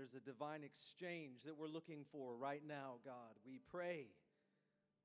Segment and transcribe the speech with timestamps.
[0.00, 3.36] There's a divine exchange that we're looking for right now, God.
[3.44, 4.08] We pray,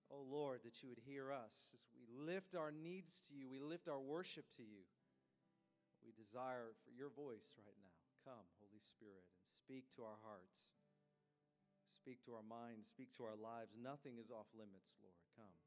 [0.07, 3.59] oh Lord, that you would hear us as we lift our needs to you, we
[3.59, 4.87] lift our worship to you.
[6.00, 7.92] We desire for your voice right now.
[8.23, 10.71] Come, Holy Spirit, and speak to our hearts,
[11.91, 13.75] speak to our minds, speak to our lives.
[13.75, 15.20] Nothing is off limits, Lord.
[15.36, 15.59] Come.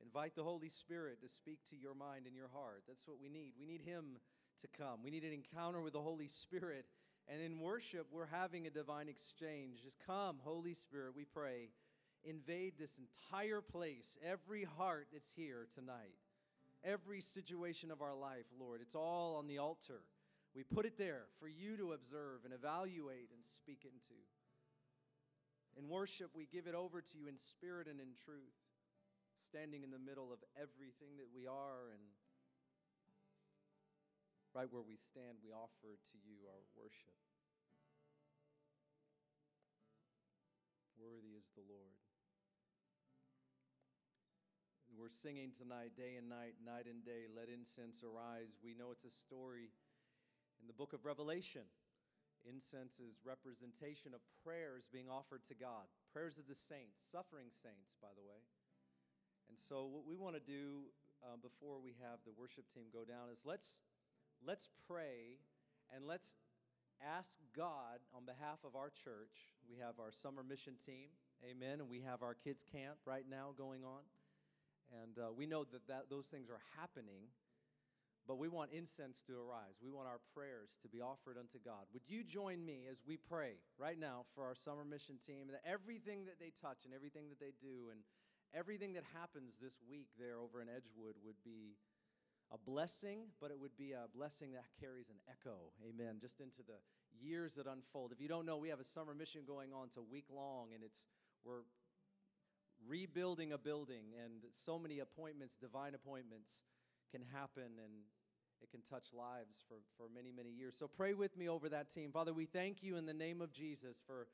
[0.00, 2.88] Invite the Holy Spirit to speak to your mind and your heart.
[2.88, 3.52] That's what we need.
[3.60, 4.16] We need Him
[4.64, 5.04] to come.
[5.04, 6.88] We need an encounter with the Holy Spirit.
[7.28, 9.82] And in worship, we're having a divine exchange.
[9.84, 11.70] Just come, Holy Spirit, we pray.
[12.24, 16.16] Invade this entire place, every heart that's here tonight,
[16.84, 18.80] every situation of our life, Lord.
[18.82, 20.02] It's all on the altar.
[20.54, 24.18] We put it there for you to observe and evaluate and speak into.
[25.78, 28.58] In worship, we give it over to you in spirit and in truth,
[29.48, 32.02] standing in the middle of everything that we are and
[34.54, 37.14] right where we stand, we offer to you our worship.
[40.98, 41.94] Worthy is the Lord.
[44.90, 48.58] We're singing tonight, day and night, night and day, let incense arise.
[48.60, 49.72] We know it's a story
[50.60, 51.64] in the book of Revelation.
[52.44, 57.96] Incense is representation of prayers being offered to God, prayers of the saints, suffering saints,
[57.96, 58.44] by the way.
[59.48, 60.92] And so, what we want to do
[61.24, 63.80] uh, before we have the worship team go down is let's
[64.46, 65.38] let's pray
[65.94, 66.34] and let's
[67.00, 69.52] ask God on behalf of our church.
[69.68, 71.08] We have our summer mission team,
[71.44, 74.04] amen, and we have our kids' camp right now going on.
[75.02, 77.30] And uh, we know that, that those things are happening,
[78.26, 79.78] but we want incense to arise.
[79.82, 81.86] We want our prayers to be offered unto God.
[81.92, 85.58] Would you join me as we pray right now for our summer mission team and
[85.64, 88.00] everything that they touch and everything that they do and
[88.50, 91.78] everything that happens this week there over in Edgewood would be
[92.52, 96.62] a blessing, but it would be a blessing that carries an echo, amen, just into
[96.62, 96.78] the
[97.22, 98.12] years that unfold.
[98.12, 99.88] If you don't know, we have a summer mission going on.
[99.96, 101.06] A week long, and it's
[101.44, 101.62] we're
[102.88, 106.64] rebuilding a building, and so many appointments, divine appointments,
[107.10, 107.92] can happen, and
[108.62, 110.76] it can touch lives for, for many, many years.
[110.76, 112.10] So pray with me over that team.
[112.12, 114.28] Father, we thank you in the name of Jesus for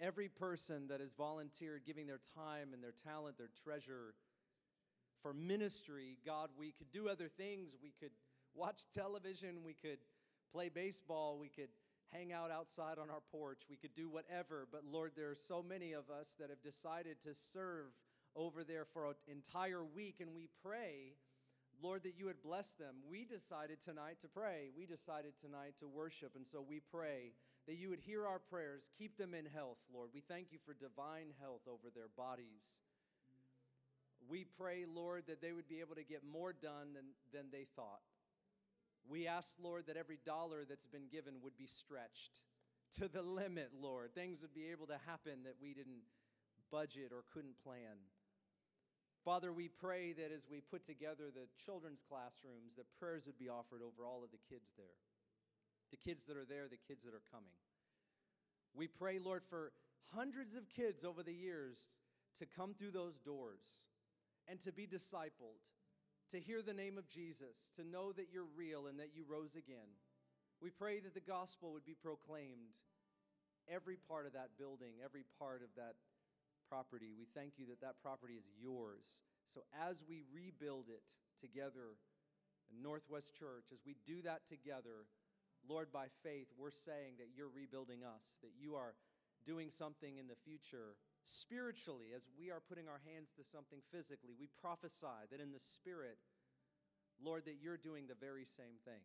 [0.00, 4.14] every person that has volunteered, giving their time and their talent, their treasure
[5.22, 7.76] for ministry, God, we could do other things.
[7.82, 8.12] We could
[8.54, 9.98] watch television, we could
[10.52, 11.68] play baseball, we could
[12.12, 14.66] hang out outside on our porch, we could do whatever.
[14.70, 17.92] But Lord, there are so many of us that have decided to serve
[18.34, 21.14] over there for an entire week, and we pray.
[21.80, 22.96] Lord, that you would bless them.
[23.08, 24.70] We decided tonight to pray.
[24.76, 26.34] We decided tonight to worship.
[26.34, 27.34] And so we pray
[27.68, 30.10] that you would hear our prayers, keep them in health, Lord.
[30.12, 32.80] We thank you for divine health over their bodies.
[34.28, 37.64] We pray, Lord, that they would be able to get more done than, than they
[37.74, 38.02] thought.
[39.08, 42.42] We ask, Lord, that every dollar that's been given would be stretched
[42.98, 44.14] to the limit, Lord.
[44.14, 46.04] Things would be able to happen that we didn't
[46.70, 47.96] budget or couldn't plan.
[49.24, 53.48] Father, we pray that as we put together the children's classrooms, that prayers would be
[53.48, 55.00] offered over all of the kids there.
[55.90, 57.56] The kids that are there, the kids that are coming.
[58.74, 59.72] We pray, Lord, for
[60.14, 61.88] hundreds of kids over the years
[62.38, 63.88] to come through those doors
[64.48, 65.62] and to be discipled,
[66.30, 69.54] to hear the name of Jesus, to know that you're real and that you rose
[69.54, 69.96] again.
[70.60, 72.76] We pray that the gospel would be proclaimed
[73.70, 75.94] every part of that building, every part of that
[76.68, 77.12] property.
[77.16, 79.20] We thank you that that property is yours.
[79.46, 81.96] So as we rebuild it together
[82.70, 85.08] in Northwest Church, as we do that together,
[85.66, 88.94] Lord, by faith, we're saying that you're rebuilding us, that you are
[89.46, 90.96] doing something in the future
[91.28, 95.60] spiritually, as we are putting our hands to something physically, we prophesy that in the
[95.60, 96.16] spirit,
[97.20, 99.04] Lord, that you're doing the very same thing.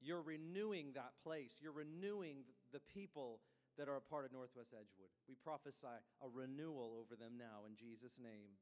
[0.00, 3.40] You're renewing that place, you're renewing the people
[3.76, 5.10] that are a part of Northwest Edgewood.
[5.28, 8.54] We prophesy a renewal over them now in Jesus' name.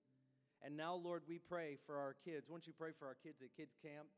[0.65, 2.49] And now, Lord, we pray for our kids.
[2.49, 4.09] Won't you pray for our kids at Kids Camp?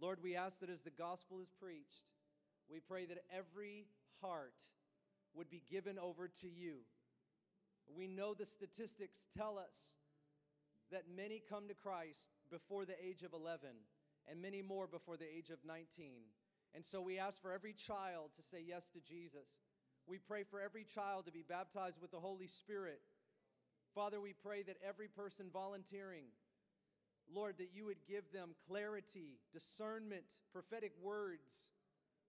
[0.00, 2.04] Lord, we ask that as the gospel is preached,
[2.70, 3.86] we pray that every
[4.20, 4.62] heart
[5.34, 6.84] would be given over to you
[7.96, 9.96] we know the statistics tell us
[10.90, 13.68] that many come to Christ before the age of 11
[14.30, 16.20] and many more before the age of 19.
[16.74, 19.58] And so we ask for every child to say yes to Jesus.
[20.06, 23.00] We pray for every child to be baptized with the Holy Spirit.
[23.94, 26.24] Father, we pray that every person volunteering,
[27.32, 31.72] Lord, that you would give them clarity, discernment, prophetic words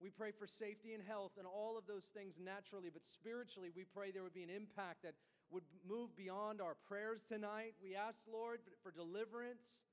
[0.02, 3.86] we pray for safety and health and all of those things naturally, but spiritually, we
[3.86, 5.14] pray there would be an impact that
[5.51, 7.75] would move beyond our prayers tonight.
[7.83, 9.86] We ask, Lord, for deliverance.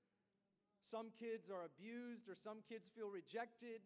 [0.81, 3.81] Some kids are abused or some kids feel rejected.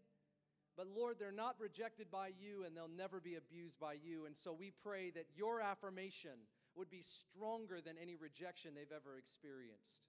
[0.77, 4.27] But Lord, they're not rejected by you and they'll never be abused by you.
[4.27, 9.19] And so we pray that your affirmation would be stronger than any rejection they've ever
[9.19, 10.03] experienced.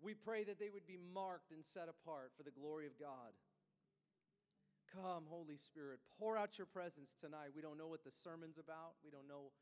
[0.00, 3.34] We pray that they would be marked and set apart for the glory of God.
[4.94, 7.52] Come, Holy Spirit, pour out your presence tonight.
[7.54, 8.94] We don't know what the sermon's about.
[9.04, 9.52] We don't know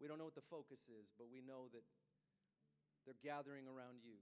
[0.00, 1.82] we don't know what the focus is, but we know that
[3.04, 4.18] they're gathering around you.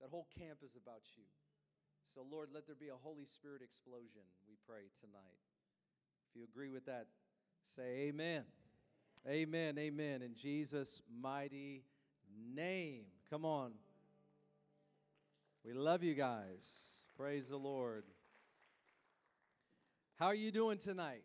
[0.00, 1.24] That whole camp is about you.
[2.04, 5.38] So, Lord, let there be a Holy Spirit explosion, we pray tonight.
[6.30, 7.06] If you agree with that,
[7.66, 8.44] say amen.
[9.28, 9.78] Amen.
[9.78, 10.22] Amen.
[10.22, 11.84] In Jesus' mighty
[12.54, 13.04] name.
[13.30, 13.72] Come on.
[15.64, 17.02] We love you guys.
[17.16, 18.04] Praise the Lord.
[20.16, 21.24] How are you doing tonight?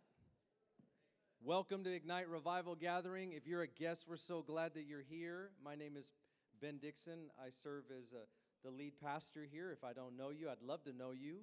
[1.45, 3.33] Welcome to Ignite Revival Gathering.
[3.33, 5.51] If you're a guest, we're so glad that you're here.
[5.59, 6.13] My name is
[6.61, 7.27] Ben Dixon.
[7.35, 8.25] I serve as a, uh,
[8.63, 9.69] the lead pastor here.
[9.69, 11.39] If I don't know you, I'd love to know you.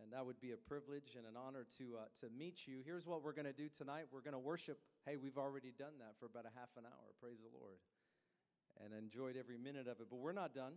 [0.00, 2.78] And that would be a privilege and an honor to, uh, to meet you.
[2.86, 4.78] Here's what we're going to do tonight we're going to worship.
[5.04, 7.10] Hey, we've already done that for about a half an hour.
[7.20, 7.82] Praise the Lord.
[8.78, 10.06] And enjoyed every minute of it.
[10.08, 10.74] But we're not done.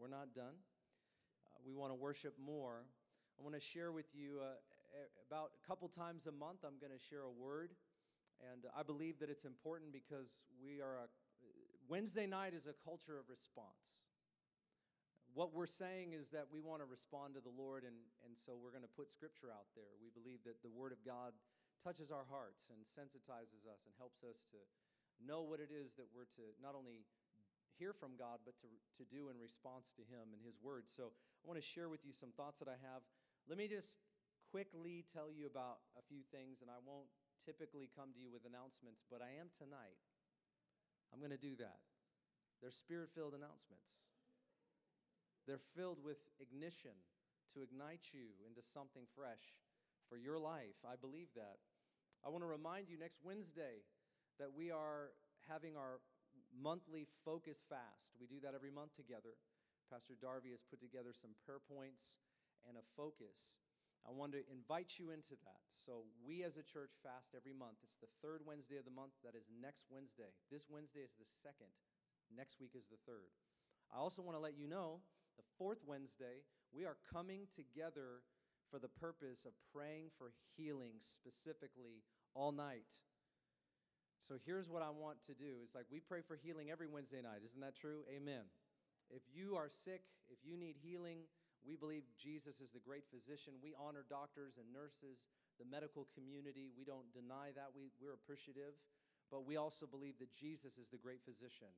[0.00, 0.58] We're not done.
[1.46, 2.82] Uh, we want to worship more.
[3.38, 4.58] I want to share with you uh,
[5.28, 7.72] about a couple times a month, I'm going to share a word.
[8.52, 11.06] And I believe that it's important because we are a,
[11.86, 14.08] Wednesday night is a culture of response.
[15.32, 17.96] What we're saying is that we want to respond to the Lord, and,
[18.26, 19.96] and so we're going to put scripture out there.
[19.96, 21.32] We believe that the Word of God
[21.80, 24.60] touches our hearts and sensitizes us and helps us to
[25.24, 27.08] know what it is that we're to not only
[27.80, 28.68] hear from God, but to,
[29.00, 30.84] to do in response to Him and His Word.
[30.84, 33.00] So I want to share with you some thoughts that I have.
[33.48, 33.96] Let me just
[34.52, 37.08] quickly tell you about a few things, and I won't
[37.40, 39.96] typically come to you with announcements, but I am tonight.
[41.08, 41.80] I'm going to do that.
[42.60, 44.12] They're spirit filled announcements,
[45.48, 46.94] they're filled with ignition
[47.56, 49.64] to ignite you into something fresh
[50.08, 50.76] for your life.
[50.84, 51.60] I believe that.
[52.24, 53.82] I want to remind you next Wednesday
[54.38, 55.16] that we are
[55.50, 55.98] having our
[56.54, 58.14] monthly focus fast.
[58.20, 59.36] We do that every month together.
[59.90, 62.16] Pastor Darby has put together some prayer points
[62.68, 63.58] and a focus.
[64.02, 65.62] I want to invite you into that.
[65.70, 67.78] So, we as a church fast every month.
[67.84, 69.14] It's the third Wednesday of the month.
[69.22, 70.34] That is next Wednesday.
[70.50, 71.70] This Wednesday is the second.
[72.34, 73.30] Next week is the third.
[73.94, 75.00] I also want to let you know
[75.36, 76.44] the fourth Wednesday,
[76.74, 78.22] we are coming together
[78.70, 82.96] for the purpose of praying for healing specifically all night.
[84.18, 85.60] So here's what I want to do.
[85.64, 87.42] It's like we pray for healing every Wednesday night.
[87.44, 88.04] Isn't that true?
[88.08, 88.46] Amen.
[89.10, 91.26] If you are sick, if you need healing,
[91.62, 93.54] we believe Jesus is the great physician.
[93.62, 96.70] We honor doctors and nurses, the medical community.
[96.74, 97.70] We don't deny that.
[97.74, 98.74] We, we're appreciative.
[99.30, 101.70] But we also believe that Jesus is the great physician.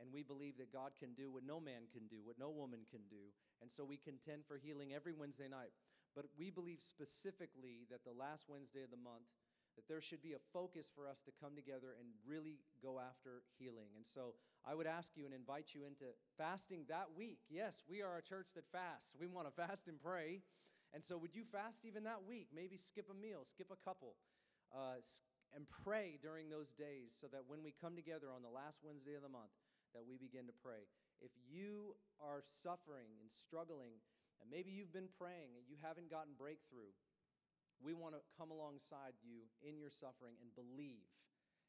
[0.00, 2.88] And we believe that God can do what no man can do, what no woman
[2.88, 3.32] can do.
[3.60, 5.72] And so we contend for healing every Wednesday night.
[6.14, 9.28] But we believe specifically that the last Wednesday of the month,
[9.76, 13.42] that there should be a focus for us to come together and really go after
[13.58, 13.88] healing.
[13.96, 14.34] And so
[14.66, 16.04] I would ask you and invite you into
[16.36, 17.40] fasting that week.
[17.48, 19.16] Yes, we are a church that fasts.
[19.18, 20.42] We want to fast and pray.
[20.92, 22.48] And so would you fast even that week?
[22.54, 24.14] Maybe skip a meal, skip a couple,
[24.76, 25.00] uh,
[25.56, 29.14] and pray during those days so that when we come together on the last Wednesday
[29.16, 29.52] of the month,
[29.94, 30.88] that we begin to pray.
[31.20, 34.00] If you are suffering and struggling,
[34.40, 36.90] and maybe you've been praying and you haven't gotten breakthrough,
[37.82, 41.10] we want to come alongside you in your suffering and believe.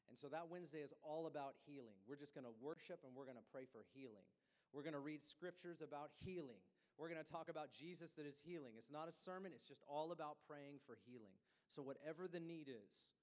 [0.08, 1.98] And so that Wednesday is all about healing.
[2.06, 4.24] We're just going to worship and we're going to pray for healing.
[4.70, 6.62] We're going to read scriptures about healing.
[6.98, 8.78] We're going to talk about Jesus that is healing.
[8.78, 11.34] It's not a sermon, it's just all about praying for healing.
[11.66, 13.14] So, whatever the need is,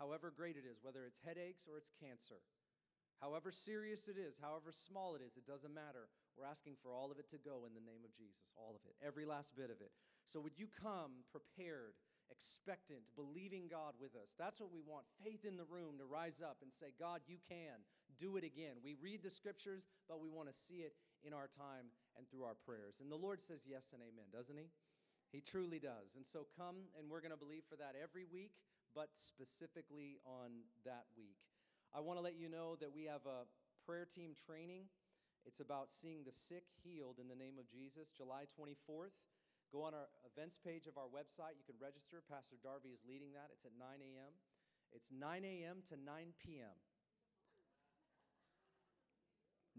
[0.00, 2.40] however great it is, whether it's headaches or it's cancer,
[3.20, 6.08] however serious it is, however small it is, it doesn't matter.
[6.38, 8.80] We're asking for all of it to go in the name of Jesus, all of
[8.88, 9.92] it, every last bit of it.
[10.24, 12.00] So, would you come prepared?
[12.30, 14.34] Expectant, believing God with us.
[14.38, 17.36] That's what we want faith in the room to rise up and say, God, you
[17.48, 17.82] can
[18.18, 18.76] do it again.
[18.84, 20.94] We read the scriptures, but we want to see it
[21.24, 23.00] in our time and through our prayers.
[23.00, 24.70] And the Lord says yes and amen, doesn't He?
[25.32, 26.16] He truly does.
[26.16, 28.52] And so come, and we're going to believe for that every week,
[28.94, 31.36] but specifically on that week.
[31.94, 33.48] I want to let you know that we have a
[33.84, 34.88] prayer team training.
[35.46, 39.16] It's about seeing the sick healed in the name of Jesus, July 24th.
[39.72, 41.56] Go on our events page of our website.
[41.58, 42.22] You can register.
[42.30, 43.50] Pastor Darby is leading that.
[43.52, 44.32] It's at 9 a.m.
[44.92, 45.82] It's 9 a.m.
[45.88, 46.76] to 9 p.m.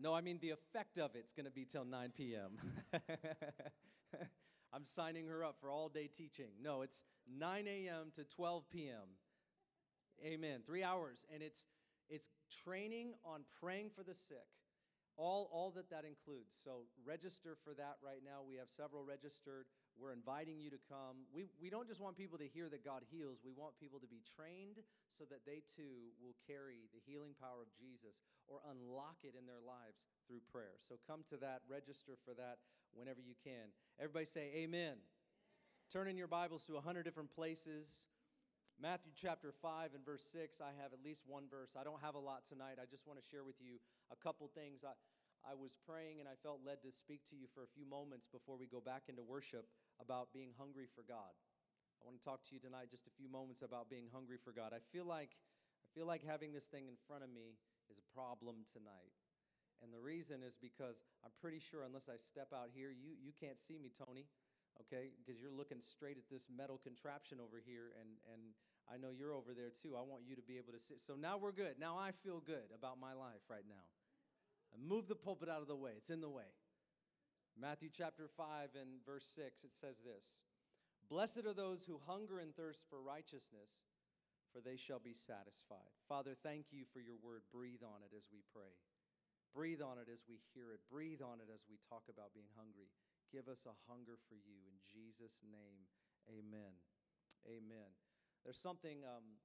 [0.02, 2.52] No, I mean the effect of it's going to be till 9 p.m.
[4.74, 6.52] I'm signing her up for all day teaching.
[6.62, 7.04] No, it's
[7.38, 8.12] 9 a.m.
[8.14, 9.18] to 12 p.m.
[10.24, 10.62] Amen.
[10.66, 11.26] Three hours.
[11.34, 11.66] And it's,
[12.10, 12.30] it's
[12.64, 14.46] training on praying for the sick
[15.20, 16.56] all, all that that includes.
[16.64, 18.40] So register for that right now.
[18.48, 19.66] We have several registered.
[20.00, 21.28] We're inviting you to come.
[21.36, 24.08] We, we don't just want people to hear that God heals, we want people to
[24.08, 24.80] be trained
[25.12, 29.44] so that they too will carry the healing power of Jesus or unlock it in
[29.44, 30.80] their lives through prayer.
[30.80, 32.64] So come to that, register for that
[32.96, 33.76] whenever you can.
[34.00, 34.96] Everybody say, Amen.
[34.96, 34.98] Amen.
[35.92, 38.08] Turn in your Bibles to 100 different places.
[38.80, 41.76] Matthew chapter 5 and verse 6, I have at least one verse.
[41.76, 42.80] I don't have a lot tonight.
[42.80, 44.86] I just want to share with you a couple things.
[44.88, 44.96] I,
[45.44, 48.30] I was praying and I felt led to speak to you for a few moments
[48.30, 49.68] before we go back into worship
[50.02, 51.36] about being hungry for God.
[52.00, 54.56] I want to talk to you tonight just a few moments about being hungry for
[54.56, 54.72] God.
[54.72, 55.36] I feel like
[55.84, 57.60] I feel like having this thing in front of me
[57.92, 59.12] is a problem tonight.
[59.84, 63.36] And the reason is because I'm pretty sure unless I step out here, you you
[63.36, 64.28] can't see me, Tony.
[64.88, 65.12] Okay?
[65.20, 68.56] Because you're looking straight at this metal contraption over here and and
[68.88, 69.94] I know you're over there too.
[70.00, 70.98] I want you to be able to see.
[70.98, 71.78] So now we're good.
[71.78, 73.86] Now I feel good about my life right now.
[74.78, 76.48] Move the pulpit out of the way, it's in the way.
[77.60, 80.40] Matthew chapter 5 and verse 6, it says this
[81.12, 83.84] Blessed are those who hunger and thirst for righteousness,
[84.56, 85.92] for they shall be satisfied.
[86.08, 87.44] Father, thank you for your word.
[87.52, 88.80] Breathe on it as we pray.
[89.52, 90.80] Breathe on it as we hear it.
[90.88, 92.88] Breathe on it as we talk about being hungry.
[93.28, 94.64] Give us a hunger for you.
[94.64, 95.84] In Jesus' name,
[96.32, 96.80] amen.
[97.44, 97.92] Amen.
[98.48, 99.36] There's something um,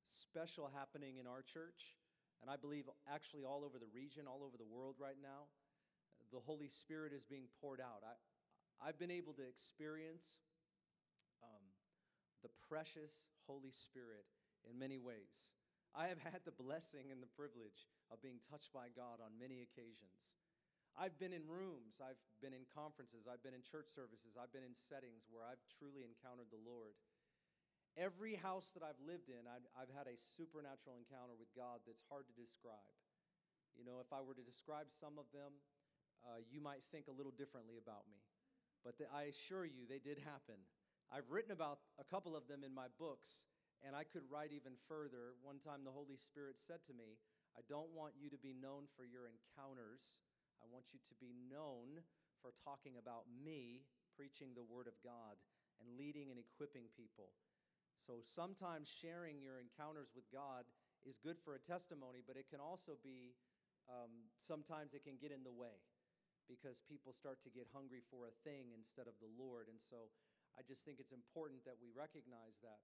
[0.00, 2.00] special happening in our church
[2.42, 5.48] and I believe actually all over the region, all over the world right now,
[6.32, 8.02] the Holy Spirit is being poured out.
[8.02, 8.14] I,
[8.82, 10.40] I've been able to experience
[11.42, 11.64] um,
[12.42, 14.26] the precious Holy Spirit
[14.68, 15.54] in many ways.
[15.94, 19.64] I have had the blessing and the privilege of being touched by God on many
[19.64, 20.36] occasions.
[20.96, 24.64] I've been in rooms, I've been in conferences, I've been in church services, I've been
[24.64, 26.96] in settings where I've truly encountered the Lord.
[28.00, 32.04] Every house that I've lived in, I've, I've had a supernatural encounter with God that's
[32.08, 32.96] hard to describe.
[33.76, 35.60] You know, if I were to describe some of them,
[36.26, 38.18] uh, you might think a little differently about me.
[38.82, 40.58] But the, I assure you, they did happen.
[41.06, 43.46] I've written about a couple of them in my books,
[43.86, 45.38] and I could write even further.
[45.42, 47.18] One time, the Holy Spirit said to me,
[47.54, 50.18] I don't want you to be known for your encounters.
[50.58, 52.02] I want you to be known
[52.42, 53.86] for talking about me,
[54.18, 55.38] preaching the Word of God,
[55.78, 57.30] and leading and equipping people.
[57.94, 60.66] So sometimes sharing your encounters with God
[61.06, 63.38] is good for a testimony, but it can also be,
[63.88, 65.80] um, sometimes it can get in the way
[66.48, 69.68] because people start to get hungry for a thing instead of the Lord.
[69.68, 70.10] And so
[70.56, 72.80] I just think it's important that we recognize that.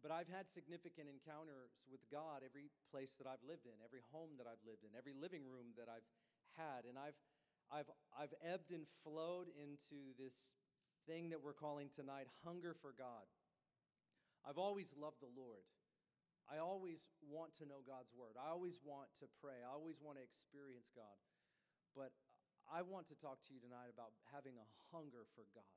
[0.00, 4.34] But I've had significant encounters with God every place that I've lived in, every home
[4.40, 6.06] that I've lived in, every living room that I've
[6.58, 6.88] had.
[6.88, 7.18] And I've,
[7.70, 10.58] I've, I've ebbed and flowed into this
[11.06, 13.26] thing that we're calling tonight hunger for God.
[14.42, 15.62] I've always loved the Lord.
[16.50, 18.34] I always want to know God's word.
[18.34, 19.62] I always want to pray.
[19.62, 21.14] I always want to experience God.
[21.94, 22.10] But
[22.72, 25.76] I want to talk to you tonight about having a hunger for God.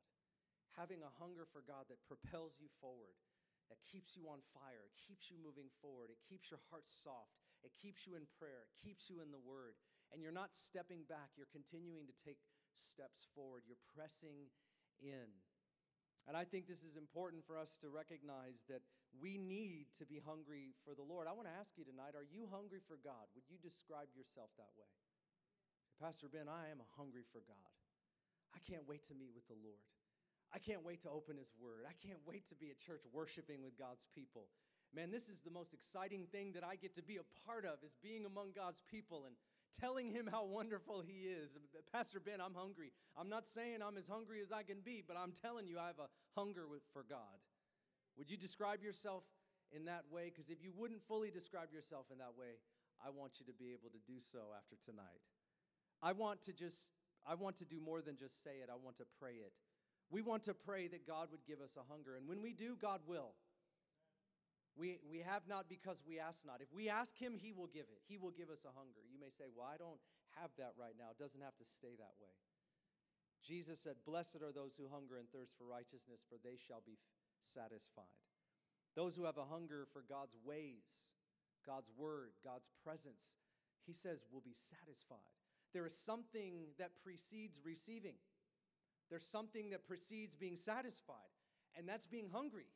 [0.79, 3.19] Having a hunger for God that propels you forward,
[3.67, 7.35] that keeps you on fire, keeps you moving forward, it keeps your heart soft,
[7.67, 9.75] it keeps you in prayer, it keeps you in the word.
[10.15, 12.39] And you're not stepping back, you're continuing to take
[12.79, 14.47] steps forward, you're pressing
[15.03, 15.27] in.
[16.31, 18.87] And I think this is important for us to recognize that
[19.19, 21.27] we need to be hungry for the Lord.
[21.27, 23.27] I want to ask you tonight are you hungry for God?
[23.35, 24.89] Would you describe yourself that way?
[26.01, 27.73] Pastor Ben, I am hungry for God.
[28.53, 29.83] I can't wait to meet with the Lord.
[30.53, 31.83] I can't wait to open His Word.
[31.87, 34.47] I can't wait to be at church worshiping with God's people.
[34.93, 37.83] Man, this is the most exciting thing that I get to be a part of
[37.83, 39.35] is being among God's people and
[39.77, 41.59] telling him how wonderful he is.
[41.91, 42.91] Pastor Ben, I'm hungry.
[43.17, 45.87] I'm not saying I'm as hungry as I can be, but I'm telling you I
[45.87, 46.07] have a
[46.39, 47.43] hunger for God.
[48.17, 49.23] Would you describe yourself
[49.75, 50.31] in that way?
[50.31, 52.63] Because if you wouldn't fully describe yourself in that way,
[53.03, 55.19] I want you to be able to do so after tonight.
[56.05, 56.93] I want to just,
[57.25, 59.53] I want to do more than just say it, I want to pray it.
[60.13, 62.13] We want to pray that God would give us a hunger.
[62.13, 63.33] And when we do, God will.
[64.77, 66.61] We, we have not because we ask not.
[66.61, 68.05] If we ask Him, He will give it.
[68.05, 69.01] He will give us a hunger.
[69.09, 69.97] You may say, Well, I don't
[70.37, 71.09] have that right now.
[71.09, 72.35] It doesn't have to stay that way.
[73.41, 76.99] Jesus said, Blessed are those who hunger and thirst for righteousness, for they shall be
[77.39, 78.21] satisfied.
[78.93, 81.15] Those who have a hunger for God's ways,
[81.65, 83.41] God's word, God's presence,
[83.87, 85.33] He says, will be satisfied.
[85.75, 88.15] There is something that precedes receiving,
[89.09, 91.35] there's something that precedes being satisfied,
[91.77, 92.67] and that's being hungry.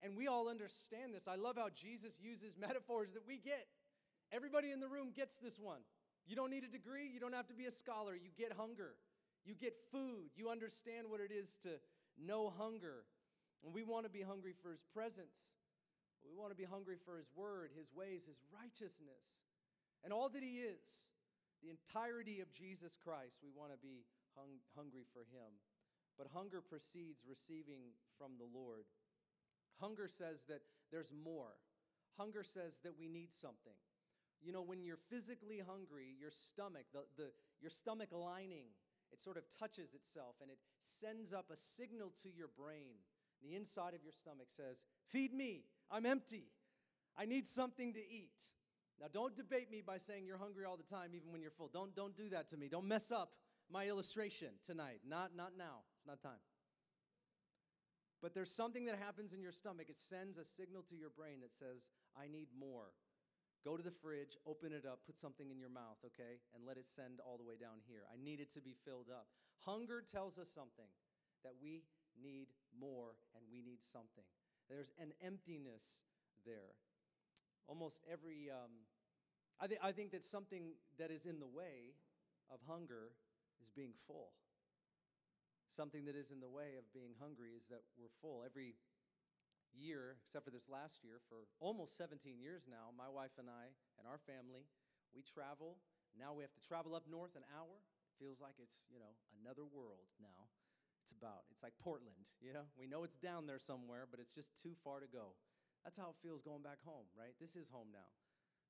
[0.00, 1.26] And we all understand this.
[1.26, 3.66] I love how Jesus uses metaphors that we get.
[4.30, 5.80] Everybody in the room gets this one.
[6.24, 8.14] You don't need a degree, you don't have to be a scholar.
[8.14, 8.94] You get hunger,
[9.44, 11.70] you get food, you understand what it is to
[12.16, 13.06] know hunger.
[13.64, 15.56] And we want to be hungry for His presence.
[16.24, 19.42] We want to be hungry for His word, His ways, His righteousness,
[20.04, 21.10] and all that He is.
[21.64, 24.04] The entirety of Jesus Christ, we want to be
[24.36, 25.56] hung, hungry for Him.
[26.16, 28.84] but hunger precedes receiving from the Lord.
[29.80, 30.60] Hunger says that
[30.92, 31.56] there's more.
[32.16, 33.74] Hunger says that we need something.
[34.40, 37.30] You know, when you're physically hungry, your stomach, the, the,
[37.60, 38.66] your stomach lining,
[39.10, 42.94] it sort of touches itself and it sends up a signal to your brain.
[43.42, 46.44] The inside of your stomach says, Feed me, I'm empty,
[47.16, 48.52] I need something to eat.
[49.00, 51.70] Now, don't debate me by saying you're hungry all the time, even when you're full.
[51.72, 52.68] Don't, don't do that to me.
[52.68, 53.34] Don't mess up
[53.70, 55.00] my illustration tonight.
[55.06, 55.82] Not, not now.
[55.98, 56.40] It's not time.
[58.22, 59.86] But there's something that happens in your stomach.
[59.90, 62.94] It sends a signal to your brain that says, I need more.
[63.64, 66.40] Go to the fridge, open it up, put something in your mouth, okay?
[66.54, 68.04] And let it send all the way down here.
[68.12, 69.26] I need it to be filled up.
[69.64, 70.88] Hunger tells us something
[71.42, 71.84] that we
[72.20, 72.48] need
[72.78, 74.24] more and we need something.
[74.68, 76.00] There's an emptiness
[76.44, 76.76] there.
[77.66, 78.84] Almost every, um,
[79.60, 81.96] I, th- I think that something that is in the way
[82.52, 83.12] of hunger
[83.62, 84.32] is being full.
[85.70, 88.44] Something that is in the way of being hungry is that we're full.
[88.46, 88.76] Every
[89.74, 93.74] year, except for this last year, for almost 17 years now, my wife and I
[93.98, 94.70] and our family,
[95.10, 95.78] we travel.
[96.14, 97.74] Now we have to travel up north an hour.
[97.74, 100.46] It feels like it's, you know, another world now.
[101.02, 102.64] It's about, it's like Portland, you know?
[102.78, 105.36] We know it's down there somewhere, but it's just too far to go.
[105.84, 107.36] That's how it feels going back home, right?
[107.38, 108.08] This is home now.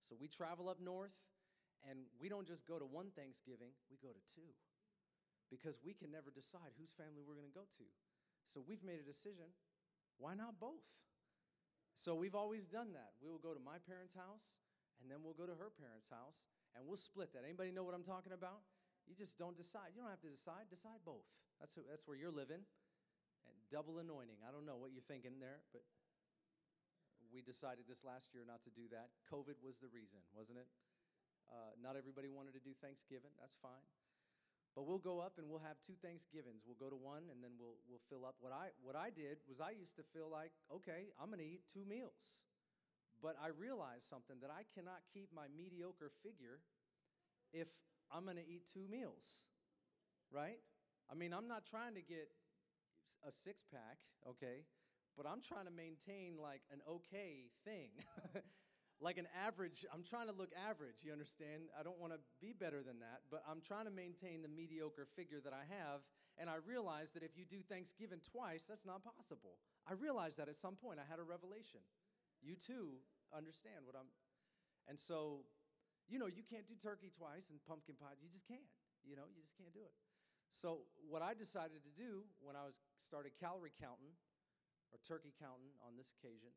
[0.02, 1.30] So we travel up north,
[1.88, 4.50] and we don't just go to one Thanksgiving, we go to two
[5.52, 7.86] because we can never decide whose family we're going to go to.
[8.42, 9.54] So we've made a decision
[10.18, 10.86] why not both?
[11.94, 13.18] So we've always done that.
[13.18, 14.62] We will go to my parents' house,
[15.02, 17.42] and then we'll go to her parents' house, and we'll split that.
[17.42, 18.62] Anybody know what I'm talking about?
[19.06, 19.90] You just don't decide.
[19.94, 20.70] You don't have to decide.
[20.70, 21.26] Decide both.
[21.58, 22.62] That's, who, that's where you're living.
[23.46, 24.38] And double anointing.
[24.46, 25.82] I don't know what you're thinking there, but
[27.34, 29.10] we decided this last year not to do that.
[29.26, 30.70] COVID was the reason, wasn't it?
[31.50, 33.34] Uh, not everybody wanted to do Thanksgiving.
[33.42, 33.82] That's fine.
[34.78, 36.62] But we'll go up and we'll have two Thanksgivings.
[36.66, 38.38] We'll go to one and then we'll, we'll fill up.
[38.38, 41.46] What I, what I did was I used to feel like, okay, I'm going to
[41.46, 42.46] eat two meals.
[43.22, 46.62] But I realized something that I cannot keep my mediocre figure
[47.54, 47.70] if
[48.10, 49.46] I'm going to eat two meals,
[50.30, 50.58] right?
[51.10, 52.34] I mean, I'm not trying to get
[53.22, 54.66] a six pack, okay?
[55.16, 57.90] But I'm trying to maintain like an okay thing.
[59.00, 61.70] like an average, I'm trying to look average, you understand?
[61.78, 65.06] I don't want to be better than that, but I'm trying to maintain the mediocre
[65.16, 66.06] figure that I have.
[66.38, 69.58] And I realize that if you do Thanksgiving twice, that's not possible.
[69.86, 70.98] I realized that at some point.
[70.98, 71.78] I had a revelation.
[72.42, 72.98] You too
[73.30, 74.10] understand what I'm.
[74.90, 75.46] And so,
[76.10, 78.18] you know, you can't do turkey twice and pumpkin pies.
[78.18, 78.66] You just can't.
[79.06, 79.94] You know, you just can't do it.
[80.48, 84.16] So, what I decided to do when I was started calorie counting
[84.94, 86.54] or turkey counting on this occasion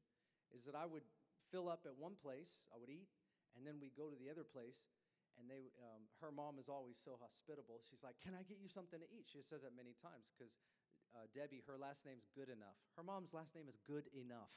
[0.54, 1.04] is that I would
[1.50, 3.10] fill up at one place, I would eat,
[3.58, 4.86] and then we'd go to the other place.
[5.38, 7.78] And they, um, her mom is always so hospitable.
[7.86, 9.30] She's like, Can I get you something to eat?
[9.30, 10.58] She says that many times because
[11.14, 12.78] uh, Debbie, her last name's Good Enough.
[12.98, 14.54] Her mom's last name is Good Enough.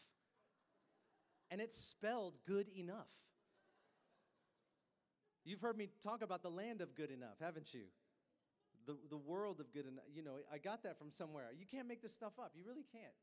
[1.50, 3.10] And it's spelled good enough.
[5.44, 7.90] You've heard me talk about the land of good enough, haven't you?
[8.86, 10.04] The, the world of good enough.
[10.14, 11.48] You know, I got that from somewhere.
[11.58, 12.52] You can't make this stuff up.
[12.54, 13.18] You really can't.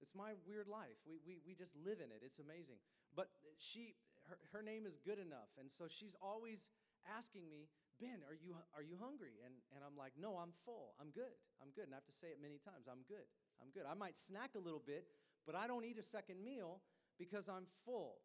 [0.00, 0.98] It's my weird life.
[1.06, 2.22] We, we, we just live in it.
[2.22, 2.78] It's amazing.
[3.14, 3.94] But she,
[4.30, 5.50] her, her name is good enough.
[5.58, 6.70] And so she's always
[7.16, 9.42] asking me, Ben, are you, are you hungry?
[9.42, 10.94] And, and I'm like, no, I'm full.
[11.02, 11.34] I'm good.
[11.58, 11.90] I'm good.
[11.90, 12.86] And I have to say it many times.
[12.86, 13.26] I'm good.
[13.58, 13.90] I'm good.
[13.90, 15.10] I might snack a little bit,
[15.46, 16.78] but I don't eat a second meal
[17.18, 18.22] because I'm full.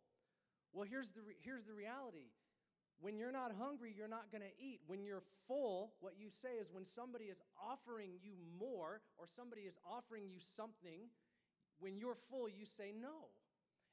[0.73, 2.29] Well, here's the, re- here's the reality.
[3.01, 4.81] When you're not hungry, you're not going to eat.
[4.85, 9.63] When you're full, what you say is when somebody is offering you more or somebody
[9.63, 11.09] is offering you something,
[11.83, 13.27] when you're full, you say no.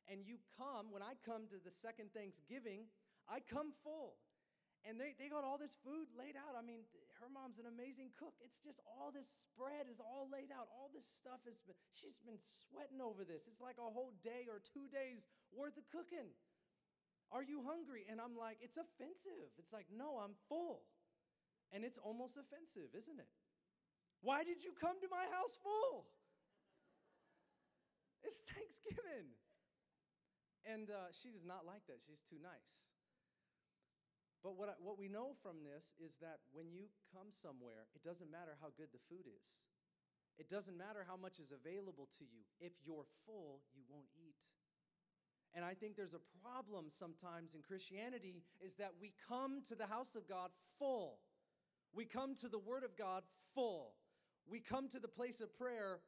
[0.07, 2.87] And you come, when I come to the second Thanksgiving,
[3.27, 4.15] I come full.
[4.87, 6.57] And they, they got all this food laid out.
[6.57, 6.87] I mean,
[7.21, 8.33] her mom's an amazing cook.
[8.41, 10.73] It's just all this spread is all laid out.
[10.73, 13.45] All this stuff has been, she's been sweating over this.
[13.45, 16.33] It's like a whole day or two days worth of cooking.
[17.29, 18.09] Are you hungry?
[18.09, 19.53] And I'm like, it's offensive.
[19.61, 20.87] It's like, no, I'm full.
[21.71, 23.31] And it's almost offensive, isn't it?
[24.23, 26.09] Why did you come to my house full?
[28.25, 29.33] It's Thanksgiving.
[30.65, 32.05] And uh, she does not like that.
[32.05, 32.91] She's too nice.
[34.43, 38.03] But what, I, what we know from this is that when you come somewhere, it
[38.05, 39.69] doesn't matter how good the food is.
[40.39, 42.49] It doesn't matter how much is available to you.
[42.61, 44.41] If you're full, you won't eat.
[45.53, 49.87] And I think there's a problem sometimes in Christianity is that we come to the
[49.87, 51.19] house of God full.
[51.93, 53.95] We come to the Word of God full.
[54.49, 56.01] We come to the place of prayer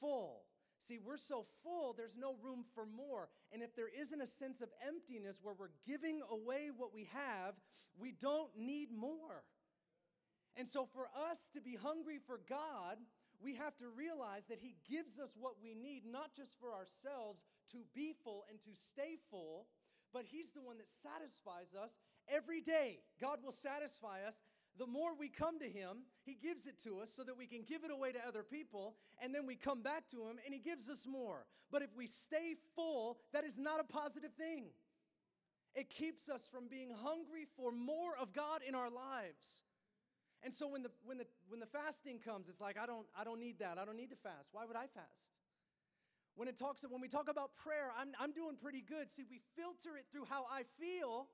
[0.00, 0.42] full.
[0.80, 3.28] See, we're so full, there's no room for more.
[3.52, 7.54] And if there isn't a sense of emptiness where we're giving away what we have,
[7.98, 9.44] we don't need more.
[10.56, 12.96] And so, for us to be hungry for God,
[13.42, 17.44] we have to realize that He gives us what we need, not just for ourselves
[17.72, 19.66] to be full and to stay full,
[20.12, 23.00] but He's the one that satisfies us every day.
[23.20, 24.40] God will satisfy us.
[24.78, 27.62] The more we come to Him, He gives it to us so that we can
[27.62, 30.60] give it away to other people, and then we come back to Him and He
[30.60, 31.46] gives us more.
[31.70, 34.66] But if we stay full, that is not a positive thing.
[35.74, 39.62] It keeps us from being hungry for more of God in our lives.
[40.42, 43.24] And so when the, when the, when the fasting comes, it's like, I don't, I
[43.24, 43.78] don't need that.
[43.78, 44.50] I don't need to fast.
[44.52, 45.30] Why would I fast?
[46.34, 49.10] When, it talks, when we talk about prayer, I'm, I'm doing pretty good.
[49.10, 51.28] See, we filter it through how I feel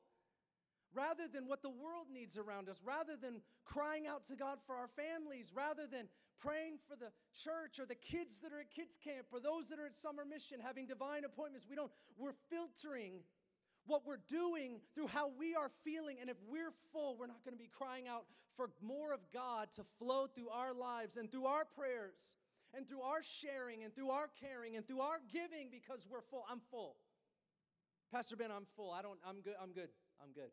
[0.97, 4.75] rather than what the world needs around us, rather than crying out to God for
[4.75, 6.09] our families, rather than
[6.41, 9.79] praying for the church or the kids that are at kids camp or those that
[9.79, 11.67] are at summer mission having divine appointments.
[11.69, 13.21] We don't, we're filtering
[13.87, 16.17] what we're doing through how we are feeling.
[16.21, 18.25] And if we're full, we're not going to be crying out
[18.57, 22.37] for more of God to flow through our lives and through our prayers
[22.75, 26.45] and through our sharing and through our caring and through our giving because we're full.
[26.51, 26.97] I'm full.
[28.13, 28.93] Pastor Ben, I'm full.
[28.93, 29.55] I don't, I'm good.
[29.61, 29.89] I'm good.
[30.23, 30.51] I'm good.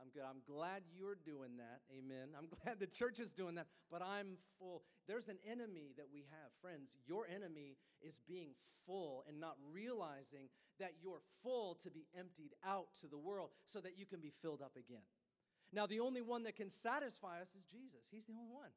[0.00, 0.22] I'm good.
[0.28, 1.80] I'm glad you're doing that.
[1.90, 2.34] Amen.
[2.36, 4.82] I'm glad the church is doing that, but I'm full.
[5.06, 6.50] There's an enemy that we have.
[6.60, 8.50] Friends, your enemy is being
[8.86, 13.80] full and not realizing that you're full to be emptied out to the world so
[13.80, 15.06] that you can be filled up again.
[15.72, 18.08] Now, the only one that can satisfy us is Jesus.
[18.10, 18.70] He's the only one.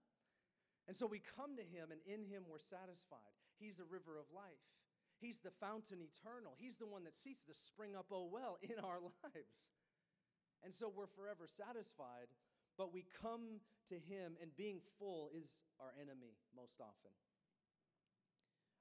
[0.88, 3.36] And so we come to him, and in him we're satisfied.
[3.60, 4.64] He's the river of life.
[5.20, 6.54] He's the fountain eternal.
[6.58, 9.72] He's the one that sees the spring up, oh well, in our lives.
[10.64, 12.32] And so we're forever satisfied,
[12.78, 17.14] but we come to Him, and being full is our enemy most often.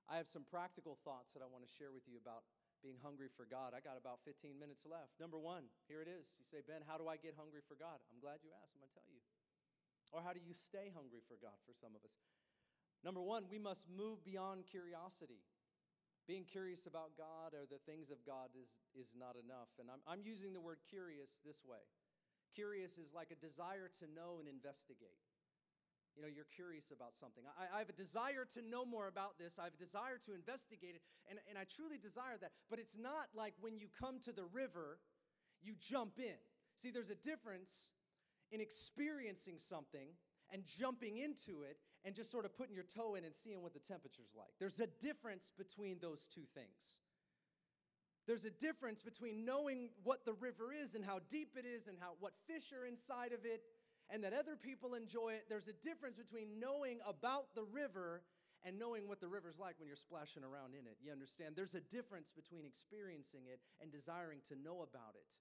[0.08, 2.44] I have some practical thoughts that I want to share with you about
[2.84, 3.72] being hungry for God.
[3.72, 5.16] I got about 15 minutes left.
[5.16, 6.37] Number one, here it is.
[6.37, 7.96] You say, Ben, how do I get hungry for God?
[8.12, 8.76] I'm glad you asked.
[8.76, 9.24] I'm going to tell you.
[10.12, 12.12] Or how do you stay hungry for God for some of us?
[13.00, 15.40] Number one, we must move beyond curiosity.
[16.26, 19.68] Being curious about God or the things of God is, is not enough.
[19.78, 21.84] And I'm, I'm using the word curious this way
[22.54, 25.18] curious is like a desire to know and investigate.
[26.14, 27.42] You know, you're curious about something.
[27.58, 29.58] I, I, have a desire to know more about this.
[29.58, 32.52] I have a desire to investigate it, and, and I truly desire that.
[32.70, 35.00] But it's not like when you come to the river,
[35.60, 36.38] you jump in.
[36.76, 37.90] See, there's a difference
[38.52, 40.14] in experiencing something
[40.52, 43.72] and jumping into it and just sort of putting your toe in and seeing what
[43.72, 44.52] the temperature's like.
[44.58, 47.00] There's a difference between those two things.
[48.26, 51.98] There's a difference between knowing what the river is and how deep it is and
[52.00, 53.62] how what fish are inside of it
[54.10, 55.44] and that other people enjoy it.
[55.48, 58.22] There's a difference between knowing about the river
[58.64, 60.96] and knowing what the river's like when you're splashing around in it.
[61.04, 61.52] You understand?
[61.54, 65.36] There's a difference between experiencing it and desiring to know about it.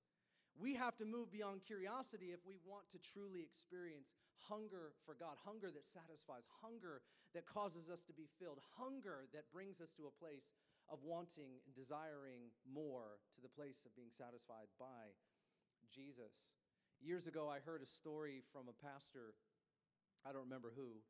[0.60, 4.14] We have to move beyond curiosity if we want to truly experience
[4.50, 7.02] hunger for God, hunger that satisfies, hunger
[7.34, 10.54] that causes us to be filled, hunger that brings us to a place
[10.92, 15.18] of wanting and desiring more to the place of being satisfied by
[15.90, 16.60] Jesus.
[17.02, 19.34] Years ago, I heard a story from a pastor,
[20.26, 21.02] I don't remember who,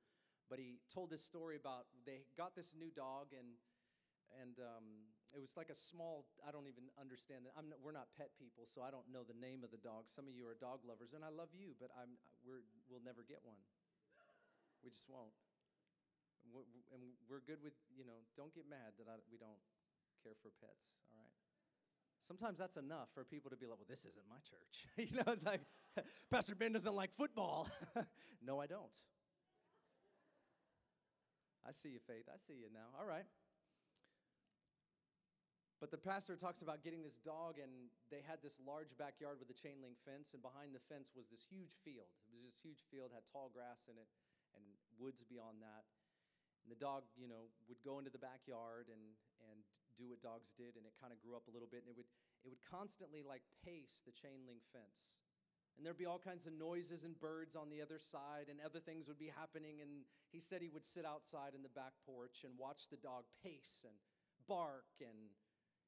[0.49, 3.59] but he told this story about they got this new dog and
[4.41, 8.13] and um, it was like a small i don't even understand that not, we're not
[8.13, 10.05] pet people so i don't know the name of the dog.
[10.05, 12.15] Some of you are dog lovers and i love you but I'm,
[12.45, 13.59] we're, we'll never get one.
[14.85, 15.33] We just won't.
[16.91, 19.59] And we're good with you know don't get mad that I, we don't
[20.21, 21.33] care for pets all right?
[22.21, 24.85] Sometimes that's enough for people to be like well this isn't my church.
[25.01, 25.65] You know it's like
[26.31, 27.67] pastor ben doesn't like football.
[28.43, 28.91] No i don't.
[31.65, 32.27] I see you faith.
[32.27, 32.91] I see you now.
[32.99, 33.23] All right
[35.83, 39.51] but the pastor talks about getting this dog, and they had this large backyard with
[39.51, 42.07] a chain link fence, and behind the fence was this huge field.
[42.23, 44.07] It was this huge field, had tall grass in it,
[44.55, 44.63] and
[44.95, 45.83] woods beyond that.
[46.63, 49.03] And the dog, you know, would go into the backyard and,
[49.51, 49.59] and
[49.99, 51.99] do what dogs did, and it kind of grew up a little bit, and it
[51.99, 52.07] would,
[52.47, 55.19] it would constantly like pace the chain link fence.
[55.75, 58.79] And there'd be all kinds of noises and birds on the other side, and other
[58.79, 59.83] things would be happening.
[59.83, 63.27] And he said he would sit outside in the back porch and watch the dog
[63.43, 63.99] pace and
[64.47, 65.35] bark and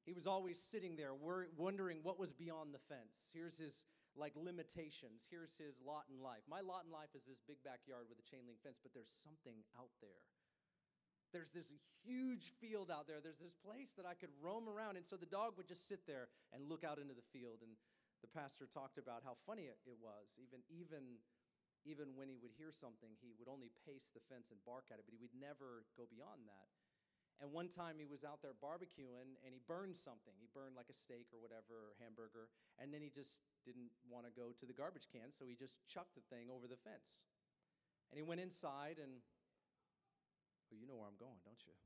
[0.06, 1.10] he was always sitting there
[1.58, 3.34] wondering what was beyond the fence.
[3.34, 5.26] Here's his like limitations.
[5.28, 6.46] Here's his lot in life.
[6.48, 9.10] My lot in life is this big backyard with a chain link fence, but there's
[9.10, 10.24] something out there.
[11.34, 11.74] There's this
[12.06, 13.18] huge field out there.
[13.18, 14.94] There's this place that I could roam around.
[14.94, 17.66] And so the dog would just sit there and look out into the field.
[17.66, 17.74] And
[18.22, 20.38] the pastor talked about how funny it was.
[20.38, 21.18] Even, even,
[21.82, 25.02] even when he would hear something, he would only pace the fence and bark at
[25.02, 26.70] it, but he would never go beyond that.
[27.36, 30.32] And one time he was out there barbecuing and he burned something.
[30.40, 32.48] He burned like a steak or whatever, or hamburger.
[32.80, 35.84] And then he just didn't want to go to the garbage can, so he just
[35.84, 37.28] chucked the thing over the fence.
[38.08, 39.20] And he went inside and
[40.70, 41.76] Well, you know where I'm going, don't you?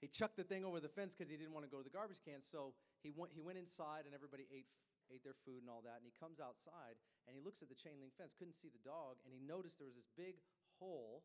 [0.00, 1.90] He chucked the thing over the fence because he didn't want to go to the
[1.90, 2.44] garbage can.
[2.44, 4.68] So he went, he went inside and everybody ate,
[5.08, 6.04] ate their food and all that.
[6.04, 8.82] And he comes outside and he looks at the chain link fence, couldn't see the
[8.84, 10.36] dog, and he noticed there was this big
[10.78, 11.24] hole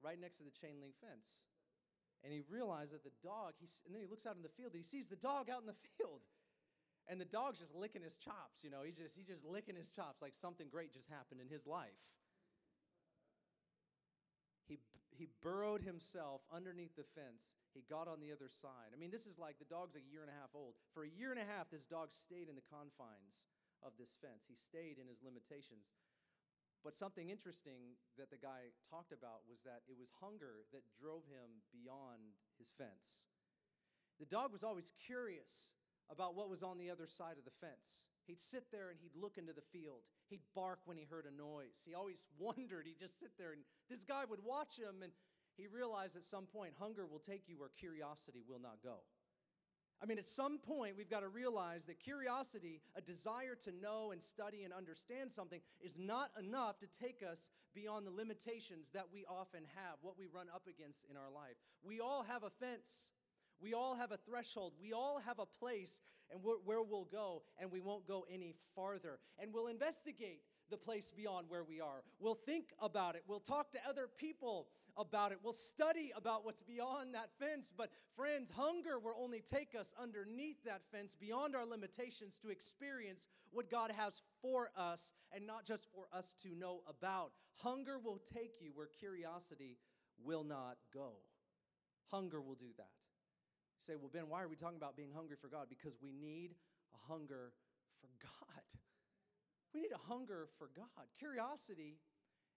[0.00, 1.49] right next to the chain link fence.
[2.22, 4.72] And he realized that the dog, he, and then he looks out in the field,
[4.74, 6.20] he sees the dog out in the field.
[7.08, 9.90] And the dog's just licking his chops, you know, he's just, he's just licking his
[9.90, 12.14] chops like something great just happened in his life.
[14.68, 14.78] He,
[15.10, 17.56] he burrowed himself underneath the fence.
[17.74, 18.94] He got on the other side.
[18.94, 20.78] I mean, this is like the dog's a year and a half old.
[20.94, 23.48] For a year and a half, this dog stayed in the confines
[23.82, 24.46] of this fence.
[24.46, 25.96] He stayed in his limitations.
[26.82, 31.28] But something interesting that the guy talked about was that it was hunger that drove
[31.28, 33.28] him beyond his fence.
[34.18, 35.72] The dog was always curious
[36.10, 38.08] about what was on the other side of the fence.
[38.26, 40.02] He'd sit there and he'd look into the field.
[40.28, 41.84] He'd bark when he heard a noise.
[41.84, 42.86] He always wondered.
[42.86, 45.12] He'd just sit there and this guy would watch him and
[45.56, 49.04] he realized at some point hunger will take you where curiosity will not go.
[50.02, 54.12] I mean, at some point, we've got to realize that curiosity, a desire to know
[54.12, 59.06] and study and understand something, is not enough to take us beyond the limitations that
[59.12, 61.56] we often have, what we run up against in our life.
[61.82, 63.10] We all have a fence.
[63.60, 64.72] We all have a threshold.
[64.80, 66.00] We all have a place
[66.32, 69.18] and where we'll go, and we won't go any farther.
[69.38, 72.02] And we'll investigate the place beyond where we are.
[72.18, 73.24] We'll think about it.
[73.26, 75.38] We'll talk to other people about it.
[75.42, 77.72] We'll study about what's beyond that fence.
[77.76, 83.28] But, friends, hunger will only take us underneath that fence, beyond our limitations, to experience
[83.50, 87.32] what God has for us and not just for us to know about.
[87.56, 89.78] Hunger will take you where curiosity
[90.22, 91.12] will not go.
[92.10, 92.90] Hunger will do that.
[93.76, 95.66] You say, well, Ben, why are we talking about being hungry for God?
[95.68, 96.50] Because we need
[96.94, 97.52] a hunger
[98.00, 98.49] for God.
[99.74, 101.06] We need a hunger for God.
[101.18, 101.98] Curiosity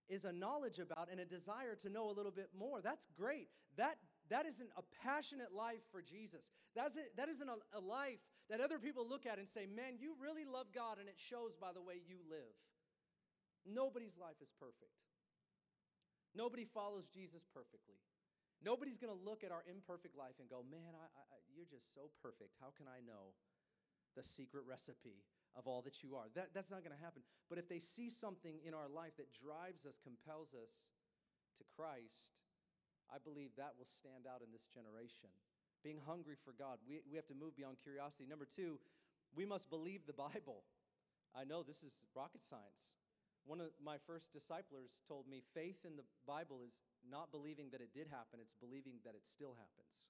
[0.10, 2.82] is a knowledge about and a desire to know a little bit more.
[2.82, 3.48] That's great.
[3.78, 3.98] That,
[4.30, 6.52] that isn't a passionate life for Jesus.
[6.76, 9.96] That's it, that isn't a, a life that other people look at and say, man,
[10.00, 12.58] you really love God, and it shows by the way you live.
[13.66, 14.92] Nobody's life is perfect.
[16.36, 18.02] Nobody follows Jesus perfectly.
[18.60, 21.94] Nobody's going to look at our imperfect life and go, man, I, I, you're just
[21.94, 22.56] so perfect.
[22.60, 23.36] How can I know
[24.16, 25.24] the secret recipe
[25.56, 26.28] of all that you are.
[26.36, 27.22] That, that's not going to happen.
[27.50, 30.90] But if they see something in our life that drives us, compels us
[31.58, 32.34] to Christ,
[33.14, 35.30] I believe that will stand out in this generation.
[35.86, 38.26] Being hungry for God, we, we have to move beyond curiosity.
[38.26, 38.80] Number two,
[39.36, 40.66] we must believe the Bible.
[41.36, 42.98] I know this is rocket science.
[43.46, 47.82] One of my first disciplers told me faith in the Bible is not believing that
[47.82, 50.08] it did happen, it's believing that it still happens.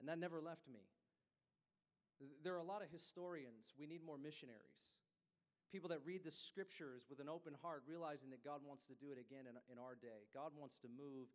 [0.00, 0.82] And that never left me.
[2.42, 3.72] There are a lot of historians.
[3.78, 5.02] We need more missionaries.
[5.72, 9.10] People that read the scriptures with an open heart, realizing that God wants to do
[9.10, 10.30] it again in, our day.
[10.32, 11.26] God wants to move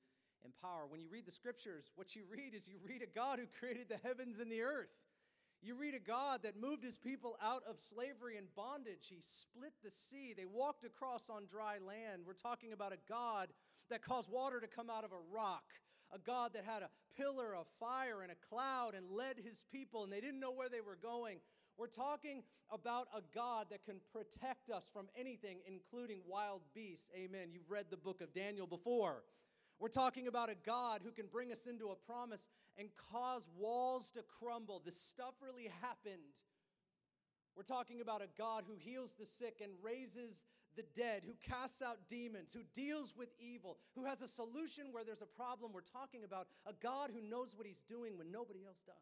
[0.45, 0.87] in power.
[0.87, 3.89] When you read the scriptures, what you read is you read a God who created
[3.89, 4.95] the heavens and the earth.
[5.61, 9.09] You read a God that moved his people out of slavery and bondage.
[9.09, 10.33] He split the sea.
[10.35, 12.23] They walked across on dry land.
[12.25, 13.49] We're talking about a God
[13.89, 15.65] that caused water to come out of a rock
[16.11, 20.03] a God that had a pillar of fire and a cloud and led his people,
[20.03, 21.37] and they didn't know where they were going.
[21.77, 27.09] We're talking about a God that can protect us from anything, including wild beasts.
[27.15, 27.49] Amen.
[27.51, 29.23] You've read the book of Daniel before.
[29.79, 34.11] We're talking about a God who can bring us into a promise and cause walls
[34.11, 34.81] to crumble.
[34.83, 36.35] This stuff really happened.
[37.55, 40.43] We're talking about a God who heals the sick and raises
[40.79, 45.03] the dead, who casts out demons, who deals with evil, who has a solution where
[45.03, 45.73] there's a problem.
[45.73, 48.95] We're talking about a God who knows what he's doing when nobody else does.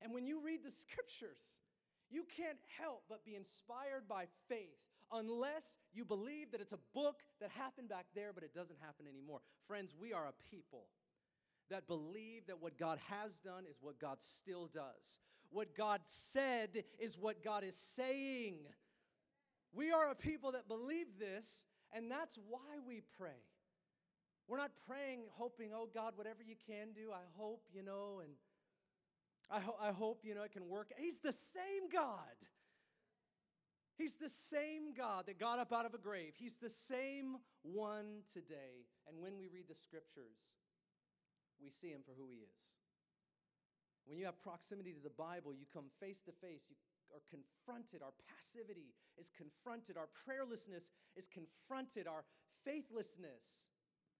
[0.00, 1.60] And when you read the scriptures,
[2.08, 7.22] you can't help but be inspired by faith unless you believe that it's a book
[7.40, 9.40] that happened back there, but it doesn't happen anymore.
[9.66, 10.86] Friends, we are a people
[11.68, 15.18] that believe that what God has done is what God still does.
[15.50, 18.58] What God said is what God is saying.
[19.76, 23.44] We are a people that believe this, and that's why we pray.
[24.48, 28.32] We're not praying, hoping, oh God, whatever you can do, I hope, you know, and
[29.50, 30.92] I, ho- I hope, you know, it can work.
[30.96, 32.40] He's the same God.
[33.98, 36.34] He's the same God that got up out of a grave.
[36.38, 38.86] He's the same one today.
[39.08, 40.56] And when we read the scriptures,
[41.62, 42.62] we see him for who he is.
[44.06, 46.76] When you have proximity to the Bible, you come face to face, you
[47.14, 48.02] are confronted.
[48.02, 49.96] Our passivity is confronted.
[49.96, 52.06] Our prayerlessness is confronted.
[52.06, 52.24] Our
[52.64, 53.68] faithlessness,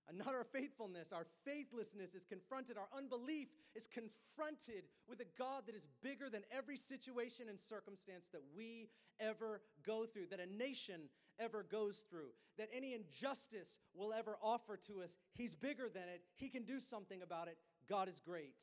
[0.09, 2.77] and not our faithfulness, our faithlessness is confronted.
[2.77, 8.29] Our unbelief is confronted with a God that is bigger than every situation and circumstance
[8.33, 14.13] that we ever go through, that a nation ever goes through, that any injustice will
[14.13, 16.23] ever offer to us, He's bigger than it.
[16.37, 17.59] He can do something about it.
[17.89, 18.63] God is great.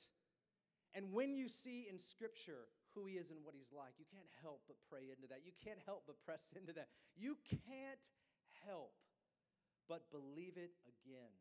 [0.94, 4.30] And when you see in Scripture who He is and what He's like, you can't
[4.42, 5.46] help but pray into that.
[5.46, 6.88] You can't help but press into that.
[7.16, 8.06] You can't
[8.66, 8.94] help
[9.90, 11.34] but believe it again.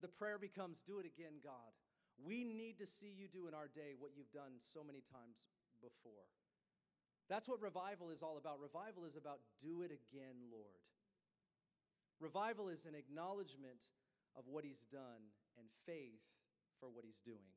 [0.00, 1.74] The prayer becomes, Do it again, God.
[2.18, 5.46] We need to see you do in our day what you've done so many times
[5.80, 6.26] before.
[7.28, 8.58] That's what revival is all about.
[8.58, 10.82] Revival is about do it again, Lord.
[12.20, 13.84] Revival is an acknowledgement
[14.36, 16.26] of what he's done and faith
[16.80, 17.54] for what he's doing.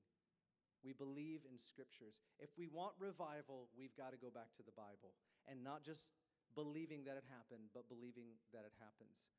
[0.83, 2.21] We believe in scriptures.
[2.39, 5.13] If we want revival, we've got to go back to the Bible
[5.45, 6.17] and not just
[6.57, 9.29] believing that it happened, but believing that it happens.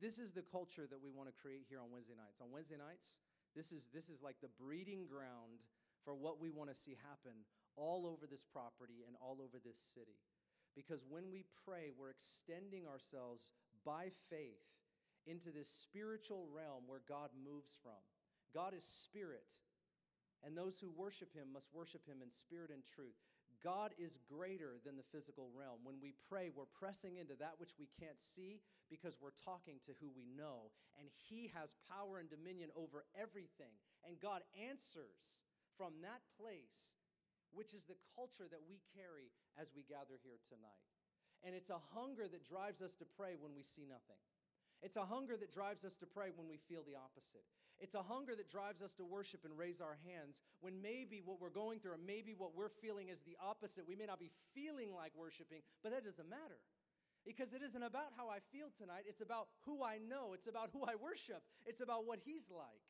[0.00, 2.40] This is the culture that we want to create here on Wednesday nights.
[2.42, 3.18] On Wednesday nights,
[3.54, 5.66] this is, this is like the breeding ground
[6.04, 9.78] for what we want to see happen all over this property and all over this
[9.78, 10.18] city.
[10.74, 13.50] Because when we pray, we're extending ourselves
[13.84, 14.78] by faith
[15.26, 17.98] into this spiritual realm where God moves from.
[18.54, 19.52] God is spirit,
[20.44, 23.18] and those who worship him must worship him in spirit and truth.
[23.62, 25.82] God is greater than the physical realm.
[25.82, 29.98] When we pray, we're pressing into that which we can't see because we're talking to
[29.98, 30.70] who we know.
[30.94, 33.74] And He has power and dominion over everything.
[34.06, 35.42] And God answers
[35.76, 36.94] from that place,
[37.50, 40.86] which is the culture that we carry as we gather here tonight.
[41.42, 44.18] And it's a hunger that drives us to pray when we see nothing.
[44.82, 47.46] It's a hunger that drives us to pray when we feel the opposite.
[47.80, 51.40] It's a hunger that drives us to worship and raise our hands when maybe what
[51.40, 53.86] we're going through or maybe what we're feeling is the opposite.
[53.86, 56.58] We may not be feeling like worshiping, but that doesn't matter.
[57.22, 60.70] Because it isn't about how I feel tonight, it's about who I know, it's about
[60.72, 62.86] who I worship, it's about what He's like.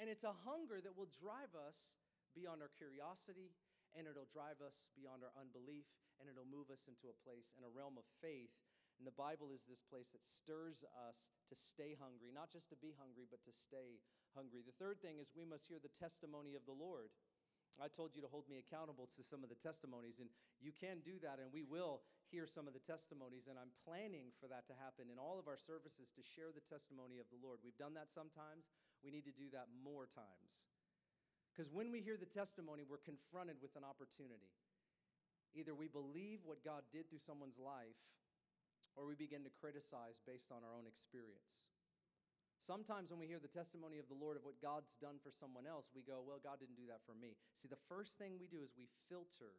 [0.00, 1.96] And it's a hunger that will drive us
[2.34, 3.52] beyond our curiosity,
[3.92, 5.86] and it'll drive us beyond our unbelief,
[6.18, 8.56] and it'll move us into a place and a realm of faith
[9.02, 12.78] and the Bible is this place that stirs us to stay hungry, not just to
[12.78, 13.98] be hungry, but to stay
[14.30, 14.62] hungry.
[14.62, 17.10] The third thing is we must hear the testimony of the Lord.
[17.82, 20.30] I told you to hold me accountable to some of the testimonies, and
[20.62, 23.50] you can do that, and we will hear some of the testimonies.
[23.50, 26.62] And I'm planning for that to happen in all of our services to share the
[26.62, 27.58] testimony of the Lord.
[27.58, 28.70] We've done that sometimes,
[29.02, 30.70] we need to do that more times.
[31.50, 34.54] Because when we hear the testimony, we're confronted with an opportunity.
[35.58, 37.98] Either we believe what God did through someone's life,
[38.96, 41.72] or we begin to criticize based on our own experience.
[42.62, 45.66] Sometimes when we hear the testimony of the Lord of what God's done for someone
[45.66, 47.34] else, we go, Well, God didn't do that for me.
[47.58, 49.58] See, the first thing we do is we filter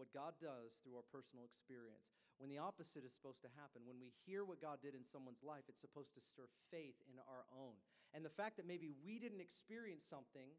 [0.00, 2.08] what God does through our personal experience.
[2.40, 5.44] When the opposite is supposed to happen, when we hear what God did in someone's
[5.44, 7.76] life, it's supposed to stir faith in our own.
[8.16, 10.56] And the fact that maybe we didn't experience something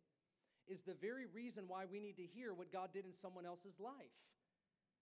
[0.69, 3.81] is the very reason why we need to hear what God did in someone else's
[3.81, 4.29] life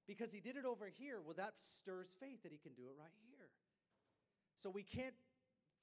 [0.09, 1.21] because he did it over here.
[1.21, 3.53] Well, that stirs faith that he can do it right here.
[4.57, 5.13] So we can't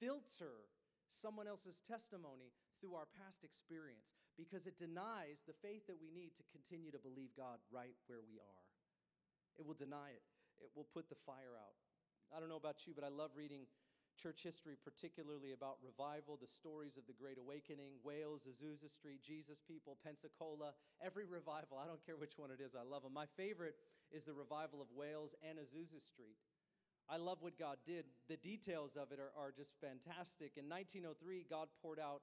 [0.03, 0.67] filter
[1.07, 2.51] someone else's testimony
[2.83, 6.99] through our past experience because it denies the faith that we need to continue to
[6.99, 8.63] believe God right where we are.
[9.55, 10.27] It will deny it,
[10.59, 11.79] it will put the fire out.
[12.35, 13.63] I don't know about you, but I love reading
[14.17, 19.61] church history, particularly about revival, the stories of the Great Awakening, Wales, Azusa Street, Jesus
[19.61, 21.77] People, Pensacola, every revival.
[21.77, 23.13] I don't care which one it is, I love them.
[23.13, 23.75] My favorite
[24.11, 26.41] is the revival of Wales and Azusa Street.
[27.07, 28.03] I love what God did.
[28.27, 30.57] The details of it are, are just fantastic.
[30.57, 32.21] In 1903, God poured out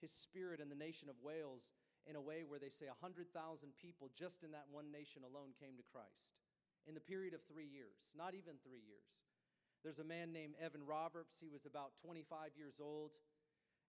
[0.00, 1.72] his spirit in the nation of Wales
[2.04, 3.24] in a way where they say 100,000
[3.80, 6.36] people just in that one nation alone came to Christ
[6.86, 9.27] in the period of three years, not even three years.
[9.82, 11.38] There's a man named Evan Roberts.
[11.38, 13.14] He was about 25 years old,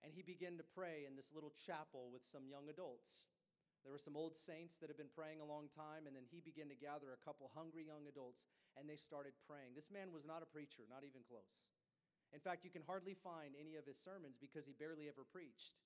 [0.04, 3.25] and he began to pray in this little chapel with some young adults.
[3.84, 6.43] There were some old saints that had been praying a long time, and then he
[6.43, 9.73] began to gather a couple hungry young adults, and they started praying.
[9.73, 11.71] This man was not a preacher, not even close.
[12.36, 15.80] In fact, you can hardly find any of his sermons because he barely ever preached.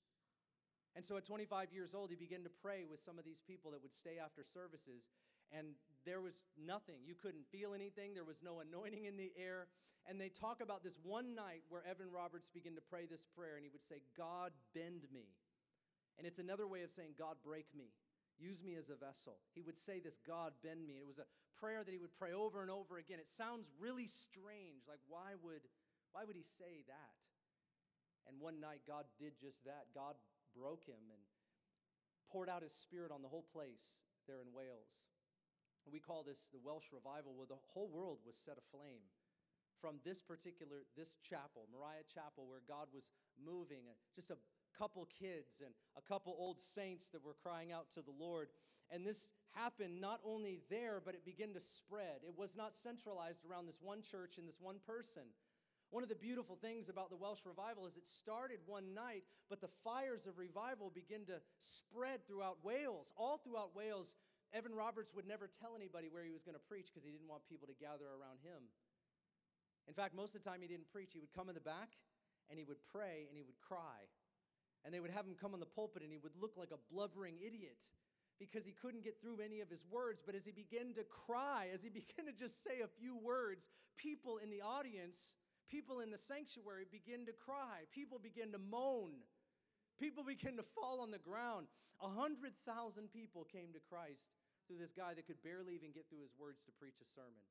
[0.95, 3.71] And so at 25 years old, he began to pray with some of these people
[3.71, 5.09] that would stay after services,
[5.49, 6.99] and there was nothing.
[7.05, 9.67] You couldn't feel anything, there was no anointing in the air.
[10.05, 13.55] And they talk about this one night where Evan Roberts began to pray this prayer,
[13.55, 15.31] and he would say, God, bend me.
[16.17, 17.95] And it's another way of saying, God, break me.
[18.37, 19.37] Use me as a vessel.
[19.55, 20.95] He would say this, God, bend me.
[20.99, 23.19] It was a prayer that he would pray over and over again.
[23.19, 24.83] It sounds really strange.
[24.89, 25.63] Like, why would,
[26.11, 27.13] why would he say that?
[28.27, 29.87] And one night, God did just that.
[29.95, 30.15] God
[30.55, 31.21] broke him and
[32.31, 35.07] poured out his spirit on the whole place there in Wales.
[35.91, 39.03] We call this the Welsh revival, where the whole world was set aflame
[39.81, 44.37] from this particular this chapel moriah chapel where god was moving uh, just a
[44.77, 48.49] couple kids and a couple old saints that were crying out to the Lord.
[48.91, 52.21] And this happened not only there, but it began to spread.
[52.27, 55.23] It was not centralized around this one church and this one person.
[55.89, 59.61] One of the beautiful things about the Welsh revival is it started one night, but
[59.61, 63.13] the fires of revival begin to spread throughout Wales.
[63.15, 64.15] All throughout Wales,
[64.53, 67.27] Evan Roberts would never tell anybody where he was going to preach because he didn't
[67.27, 68.69] want people to gather around him.
[69.89, 71.11] In fact, most of the time he didn't preach.
[71.11, 71.97] He would come in the back
[72.49, 74.05] and he would pray and he would cry.
[74.85, 76.79] And they would have him come on the pulpit and he would look like a
[76.93, 77.81] blubbering idiot
[78.37, 80.21] because he couldn't get through any of his words.
[80.23, 83.69] But as he began to cry, as he began to just say a few words,
[83.97, 85.35] people in the audience,
[85.69, 87.89] people in the sanctuary begin to cry.
[87.91, 89.25] People begin to moan.
[89.99, 91.67] People begin to fall on the ground.
[92.01, 94.29] A hundred thousand people came to Christ
[94.65, 97.43] through this guy that could barely even get through his words to preach a sermon.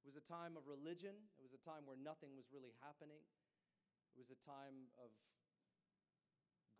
[0.00, 1.12] It was a time of religion.
[1.36, 3.20] It was a time where nothing was really happening.
[4.12, 5.12] It was a time of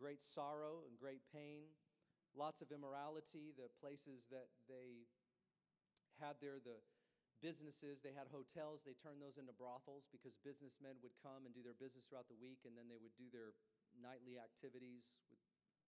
[0.00, 1.68] great sorrow and great pain,
[2.32, 3.52] lots of immorality.
[3.52, 5.04] The places that they
[6.16, 6.80] had there, the
[7.44, 11.64] businesses, they had hotels, they turned those into brothels because businessmen would come and do
[11.64, 13.56] their business throughout the week and then they would do their
[13.96, 15.40] nightly activities with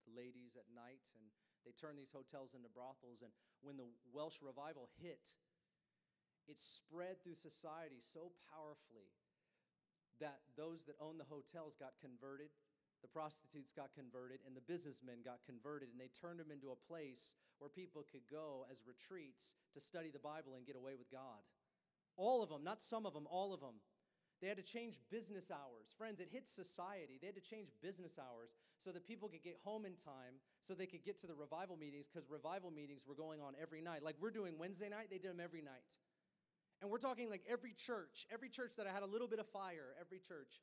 [0.05, 1.25] the ladies at night and
[1.63, 3.31] they turned these hotels into brothels and
[3.63, 5.33] when the Welsh revival hit
[6.47, 9.11] it spread through society so powerfully
[10.19, 12.51] that those that owned the hotels got converted
[13.03, 16.83] the prostitutes got converted and the businessmen got converted and they turned them into a
[16.87, 21.11] place where people could go as retreats to study the bible and get away with
[21.11, 21.43] god.
[22.15, 23.83] All of them not some of them all of them
[24.43, 28.19] they had to change business hours friends it hit society they had to change business
[28.19, 31.33] hours so that people could get home in time so they could get to the
[31.33, 35.07] revival meetings because revival meetings were going on every night like we're doing wednesday night
[35.09, 35.95] they did them every night
[36.81, 39.95] and we're talking like every church every church that had a little bit of fire
[39.99, 40.59] every church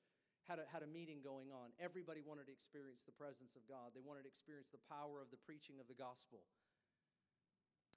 [0.51, 1.71] had a, had a meeting going on.
[1.79, 5.31] Everybody wanted to experience the presence of God, they wanted to experience the power of
[5.31, 6.43] the preaching of the gospel.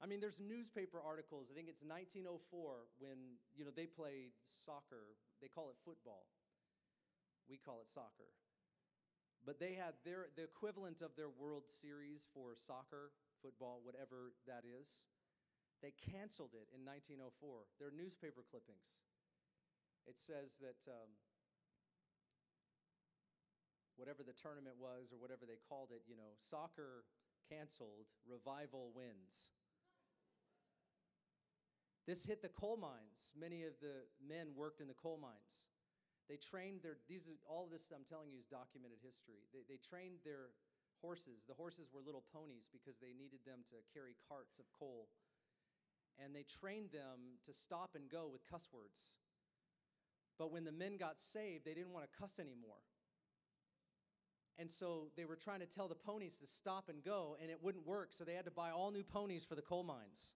[0.01, 1.49] I mean, there's newspaper articles.
[1.49, 2.29] I think it's 1904
[2.99, 5.17] when you know they played soccer.
[5.43, 6.23] They call it football.
[7.51, 8.31] We call it soccer.
[9.43, 13.11] But they had their the equivalent of their World Series for soccer,
[13.43, 15.03] football, whatever that is.
[15.83, 17.27] They canceled it in 1904.
[17.75, 19.03] They're newspaper clippings.
[20.07, 21.11] It says that um,
[23.99, 27.03] whatever the tournament was or whatever they called it, you know, soccer
[27.51, 29.51] canceled, revival wins.
[32.05, 33.31] This hit the coal mines.
[33.39, 35.71] Many of the men worked in the coal mines.
[36.27, 39.47] They trained their, these are, all of this I'm telling you is documented history.
[39.55, 40.51] They, they trained their
[40.99, 41.43] horses.
[41.47, 45.07] The horses were little ponies because they needed them to carry carts of coal.
[46.19, 49.15] And they trained them to stop and go with cuss words.
[50.37, 52.83] But when the men got saved, they didn't want to cuss anymore.
[54.59, 57.57] And so they were trying to tell the ponies to stop and go, and it
[57.61, 58.11] wouldn't work.
[58.11, 60.35] So they had to buy all new ponies for the coal mines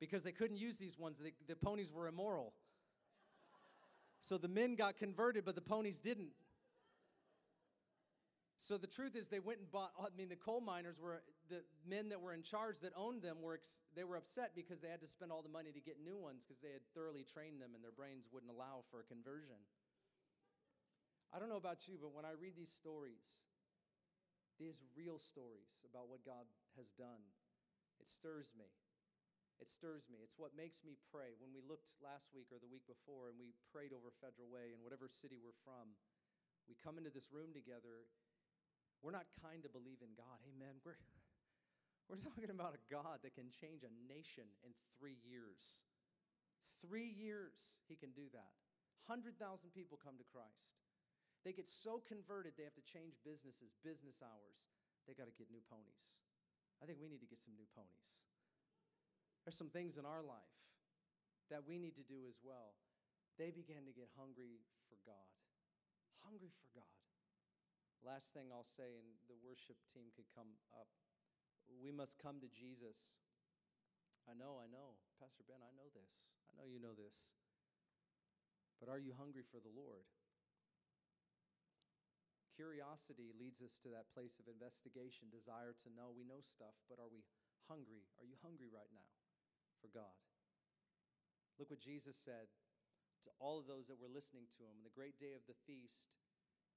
[0.00, 1.18] because they couldn't use these ones.
[1.18, 2.52] The, the ponies were immoral.
[4.20, 6.32] So the men got converted, but the ponies didn't.
[8.58, 9.92] So the truth is, they went and bought.
[10.00, 13.38] I mean, the coal miners were the men that were in charge that owned them
[13.40, 13.60] were
[13.94, 16.44] they were upset because they had to spend all the money to get new ones
[16.44, 19.62] because they had thoroughly trained them and their brains wouldn't allow for a conversion.
[21.32, 23.46] I don't know about you, but when I read these stories,
[24.58, 27.22] these real stories about what God has done,
[28.00, 28.66] it stirs me.
[29.58, 30.22] It stirs me.
[30.22, 31.34] It's what makes me pray.
[31.34, 34.70] When we looked last week or the week before and we prayed over Federal Way
[34.70, 35.98] in whatever city we're from,
[36.70, 38.06] we come into this room together.
[39.02, 40.38] We're not kind to believe in God.
[40.46, 40.78] Amen.
[40.86, 40.98] We're,
[42.06, 45.82] we're talking about a God that can change a nation in three years.
[46.78, 48.54] Three years, He can do that.
[49.10, 49.34] 100,000
[49.74, 50.78] people come to Christ.
[51.42, 54.70] They get so converted, they have to change businesses, business hours.
[55.08, 56.20] They got to get new ponies.
[56.78, 58.22] I think we need to get some new ponies.
[59.48, 60.60] There's some things in our life
[61.48, 62.76] that we need to do as well.
[63.40, 64.60] They began to get hungry
[64.92, 65.24] for God.
[66.20, 67.00] Hungry for God.
[68.04, 70.92] Last thing I'll say, and the worship team could come up.
[71.64, 73.24] We must come to Jesus.
[74.28, 75.00] I know, I know.
[75.16, 76.36] Pastor Ben, I know this.
[76.44, 77.32] I know you know this.
[78.76, 80.04] But are you hungry for the Lord?
[82.52, 86.12] Curiosity leads us to that place of investigation, desire to know.
[86.12, 87.24] We know stuff, but are we
[87.64, 88.04] hungry?
[88.20, 89.17] Are you hungry right now
[89.78, 90.16] for God?
[91.58, 92.50] Look what Jesus said
[93.26, 94.78] to all of those that were listening to him.
[94.78, 96.14] On the great day of the feast,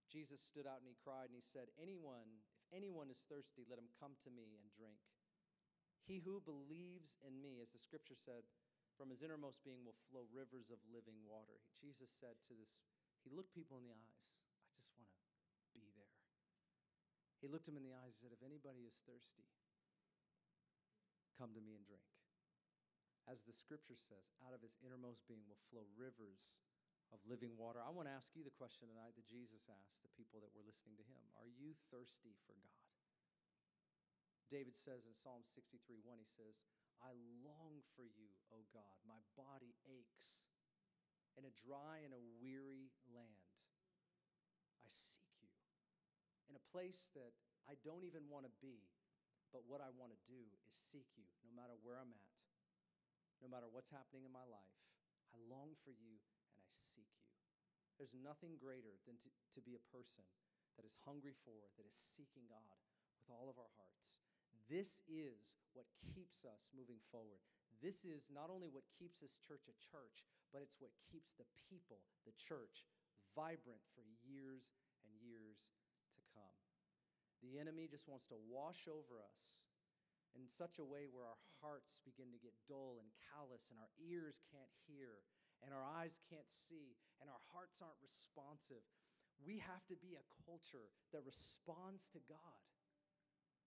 [0.10, 3.78] Jesus stood out and he cried and he said, Anyone, if anyone is thirsty, let
[3.78, 4.99] him come to me and drink.
[6.02, 8.41] He who believes in me, as the scripture said,
[8.97, 11.62] from his innermost being will flow rivers of living water.
[11.78, 12.82] Jesus said to this,
[13.22, 14.26] he looked people in the eyes,
[14.66, 16.18] I just want to be there.
[17.39, 19.45] He looked him in the eyes and said, If anybody is thirsty,
[21.38, 22.06] come to me and drink.
[23.30, 26.62] As the scripture says, out of his innermost being will flow rivers
[27.14, 27.84] of living water.
[27.84, 30.66] I want to ask you the question tonight that Jesus asked the people that were
[30.66, 32.88] listening to him Are you thirsty for God?
[34.52, 36.68] David says in Psalm 63 1, he says,
[37.00, 39.00] I long for you, O God.
[39.08, 40.46] My body aches
[41.40, 43.56] in a dry and a weary land.
[44.84, 45.50] I seek you
[46.52, 47.32] in a place that
[47.66, 48.92] I don't even want to be,
[49.56, 52.31] but what I want to do is seek you no matter where I'm at,
[53.42, 54.78] no matter what's happening in my life.
[55.34, 56.22] I long for you
[56.56, 57.30] and I seek you.
[57.98, 60.26] There's nothing greater than to, to be a person
[60.78, 62.80] that is hungry for, that is seeking God
[63.20, 64.22] with all of our hearts.
[64.70, 67.44] This is what keeps us moving forward.
[67.84, 70.24] This is not only what keeps this church a church,
[70.54, 72.88] but it's what keeps the people, the church,
[73.34, 74.72] vibrant for years
[75.04, 75.74] and years
[76.16, 76.58] to come.
[77.42, 79.66] The enemy just wants to wash over us
[80.38, 83.92] in such a way where our hearts begin to get dull and callous, and our
[84.00, 85.24] ears can't hear,
[85.64, 88.84] and our eyes can't see, and our hearts aren't responsive.
[89.42, 92.62] We have to be a culture that responds to God.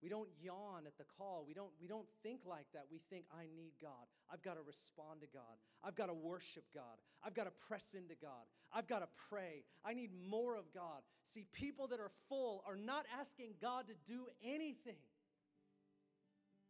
[0.02, 1.46] We don't yawn at the call.
[1.48, 2.84] We don't, we don't think like that.
[2.92, 4.04] We think, I need God.
[4.30, 5.56] I've got to respond to God.
[5.82, 7.00] I've got to worship God.
[7.24, 8.44] I've got to press into God.
[8.70, 9.64] I've got to pray.
[9.82, 11.00] I need more of God.
[11.22, 15.00] See, people that are full are not asking God to do anything.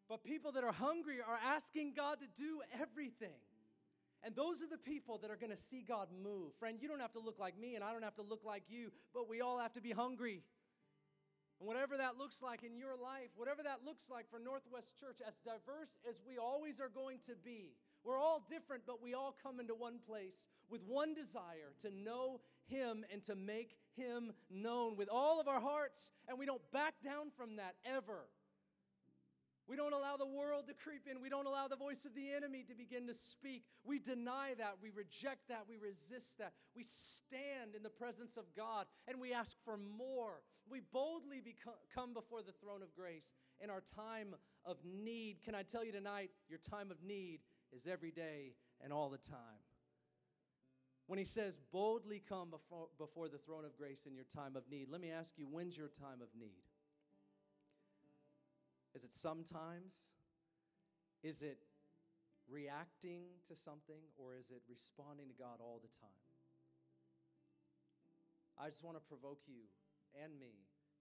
[0.09, 3.41] But people that are hungry are asking God to do everything.
[4.23, 6.55] And those are the people that are going to see God move.
[6.59, 8.65] Friend, you don't have to look like me and I don't have to look like
[8.69, 10.43] you, but we all have to be hungry.
[11.61, 15.19] And whatever that looks like in your life, whatever that looks like for Northwest Church,
[15.27, 19.35] as diverse as we always are going to be, we're all different, but we all
[19.43, 24.97] come into one place with one desire to know Him and to make Him known
[24.97, 26.11] with all of our hearts.
[26.29, 28.27] And we don't back down from that ever.
[29.67, 31.23] We don't allow the world to creep in.
[31.23, 33.65] We don't allow the voice of the enemy to begin to speak.
[33.83, 34.77] We deny that.
[34.83, 35.65] We reject that.
[35.69, 36.53] We resist that.
[36.77, 40.43] We stand in the presence of God and we ask for more.
[40.69, 44.35] We boldly become, come before the throne of grace in our time
[44.67, 45.43] of need.
[45.43, 47.41] Can I tell you tonight, your time of need
[47.73, 49.65] is every day and all the time.
[51.07, 54.69] When he says, boldly come before, before the throne of grace in your time of
[54.71, 56.63] need, let me ask you, when's your time of need?
[58.95, 60.15] Is it sometimes?
[61.23, 61.59] Is it
[62.49, 64.01] reacting to something?
[64.17, 66.23] Or is it responding to God all the time?
[68.55, 69.67] I just want to provoke you
[70.15, 70.55] and me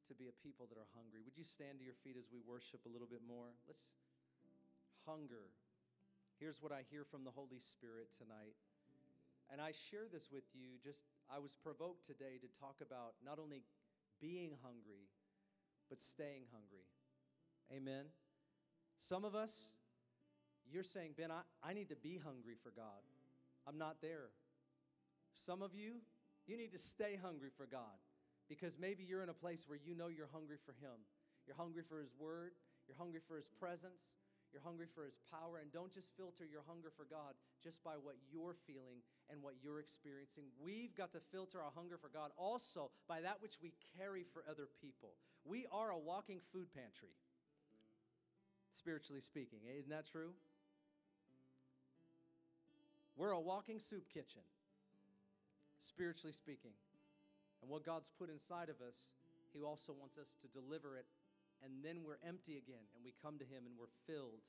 [0.09, 1.21] to be a people that are hungry.
[1.23, 3.53] Would you stand to your feet as we worship a little bit more?
[3.69, 3.93] Let's
[5.05, 5.53] hunger.
[6.39, 8.57] Here's what I hear from the Holy Spirit tonight.
[9.51, 10.81] And I share this with you.
[10.81, 13.61] Just, I was provoked today to talk about not only
[14.19, 15.11] being hungry,
[15.89, 16.89] but staying hungry.
[17.71, 18.05] Amen.
[18.97, 19.73] Some of us,
[20.71, 23.03] you're saying, Ben, I, I need to be hungry for God.
[23.67, 24.29] I'm not there.
[25.35, 25.95] Some of you,
[26.45, 27.99] you need to stay hungry for God
[28.49, 31.03] because maybe you're in a place where you know you're hungry for Him.
[31.47, 32.51] You're hungry for His Word,
[32.87, 34.15] you're hungry for His presence,
[34.51, 35.59] you're hungry for His power.
[35.61, 37.33] And don't just filter your hunger for God
[37.63, 39.01] just by what you're feeling
[39.31, 40.45] and what you're experiencing.
[40.63, 44.43] We've got to filter our hunger for God also by that which we carry for
[44.49, 45.15] other people.
[45.43, 47.15] We are a walking food pantry
[48.73, 49.59] spiritually speaking.
[49.77, 50.33] Isn't that true?
[53.15, 54.41] We're a walking soup kitchen,
[55.77, 56.73] spiritually speaking.
[57.61, 59.13] And what God's put inside of us,
[59.53, 61.05] He also wants us to deliver it.
[61.63, 64.43] And then we're empty again, and we come to Him and we're filled.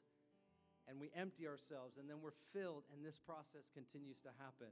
[0.88, 4.68] And we empty ourselves, and then we're filled, and this process continues to happen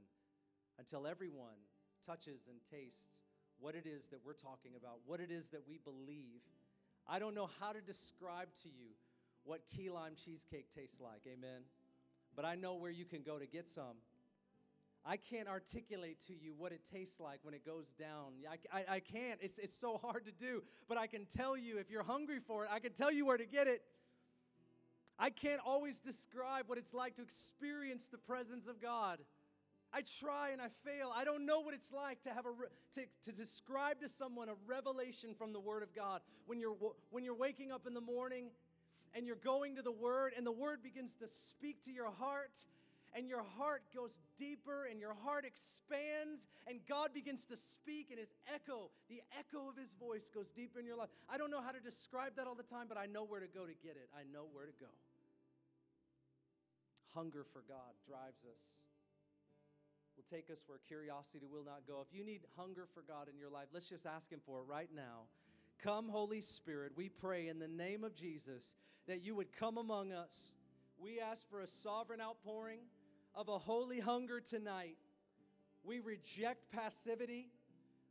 [0.77, 1.57] until everyone
[2.05, 3.21] touches and tastes
[3.59, 6.41] what it is that we're talking about, what it is that we believe.
[7.07, 8.93] I don't know how to describe to you
[9.45, 11.21] what key lime cheesecake tastes like.
[11.27, 11.61] Amen.
[12.35, 13.97] But I know where you can go to get some.
[15.05, 18.31] I can't articulate to you what it tastes like when it goes down.
[18.49, 19.37] I, I, I, can't.
[19.41, 20.63] It's, it's so hard to do.
[20.87, 23.37] But I can tell you, if you're hungry for it, I can tell you where
[23.37, 23.81] to get it.
[25.19, 29.19] I can't always describe what it's like to experience the presence of God.
[29.93, 31.13] I try and I fail.
[31.15, 32.49] I don't know what it's like to have a
[32.93, 36.21] to, to describe to someone a revelation from the Word of God.
[36.47, 36.75] When you're
[37.11, 38.47] when you're waking up in the morning
[39.13, 42.57] and you're going to the Word, and the Word begins to speak to your heart,
[43.15, 48.19] and your heart goes deeper, and your heart expands, and God begins to speak, and
[48.19, 51.09] His echo, the echo of His voice, goes deeper in your life.
[51.29, 53.47] I don't know how to describe that all the time, but I know where to
[53.47, 54.09] go to get it.
[54.15, 54.91] I know where to go.
[57.13, 58.89] Hunger for God drives us
[60.15, 62.05] will take us where curiosity will not go.
[62.05, 64.65] If you need hunger for God in your life, let's just ask Him for it
[64.67, 65.25] right now.
[65.83, 70.13] Come, Holy Spirit, we pray in the name of Jesus that you would come among
[70.13, 70.53] us.
[70.97, 72.79] We ask for a sovereign outpouring
[73.35, 74.95] of a holy hunger tonight.
[75.83, 77.49] We reject passivity.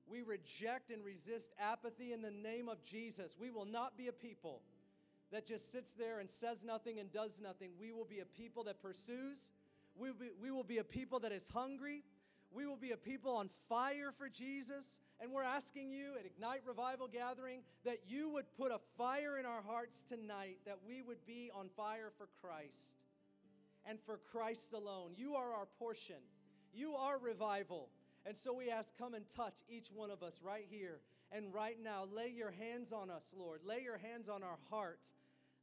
[0.06, 3.38] We reject and resist apathy in the name of Jesus.
[3.40, 4.60] We will not be a people
[5.30, 7.70] that just sits there and says nothing and does nothing.
[7.80, 9.50] We will be a people that pursues.
[9.96, 12.02] We will be, we will be a people that is hungry.
[12.54, 15.00] We will be a people on fire for Jesus.
[15.20, 19.46] And we're asking you at Ignite Revival Gathering that you would put a fire in
[19.46, 22.98] our hearts tonight, that we would be on fire for Christ
[23.86, 25.12] and for Christ alone.
[25.16, 26.16] You are our portion,
[26.72, 27.88] you are revival.
[28.24, 31.00] And so we ask, come and touch each one of us right here
[31.32, 32.06] and right now.
[32.14, 33.62] Lay your hands on us, Lord.
[33.64, 35.10] Lay your hands on our heart.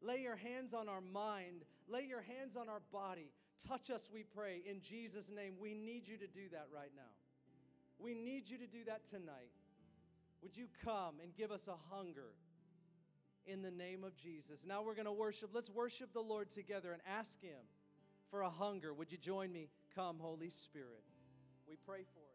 [0.02, 1.64] Lay your hands on our mind.
[1.88, 3.32] Lay your hands on our body.
[3.68, 5.54] Touch us, we pray, in Jesus' name.
[5.60, 7.12] We need you to do that right now.
[8.00, 9.52] We need you to do that tonight.
[10.42, 12.32] Would you come and give us a hunger
[13.46, 14.66] in the name of Jesus?
[14.66, 15.50] Now we're going to worship.
[15.54, 17.60] Let's worship the Lord together and ask Him
[18.32, 18.94] for a hunger.
[18.94, 19.68] Would you join me?
[19.94, 21.04] Come, Holy Spirit.
[21.68, 22.29] We pray for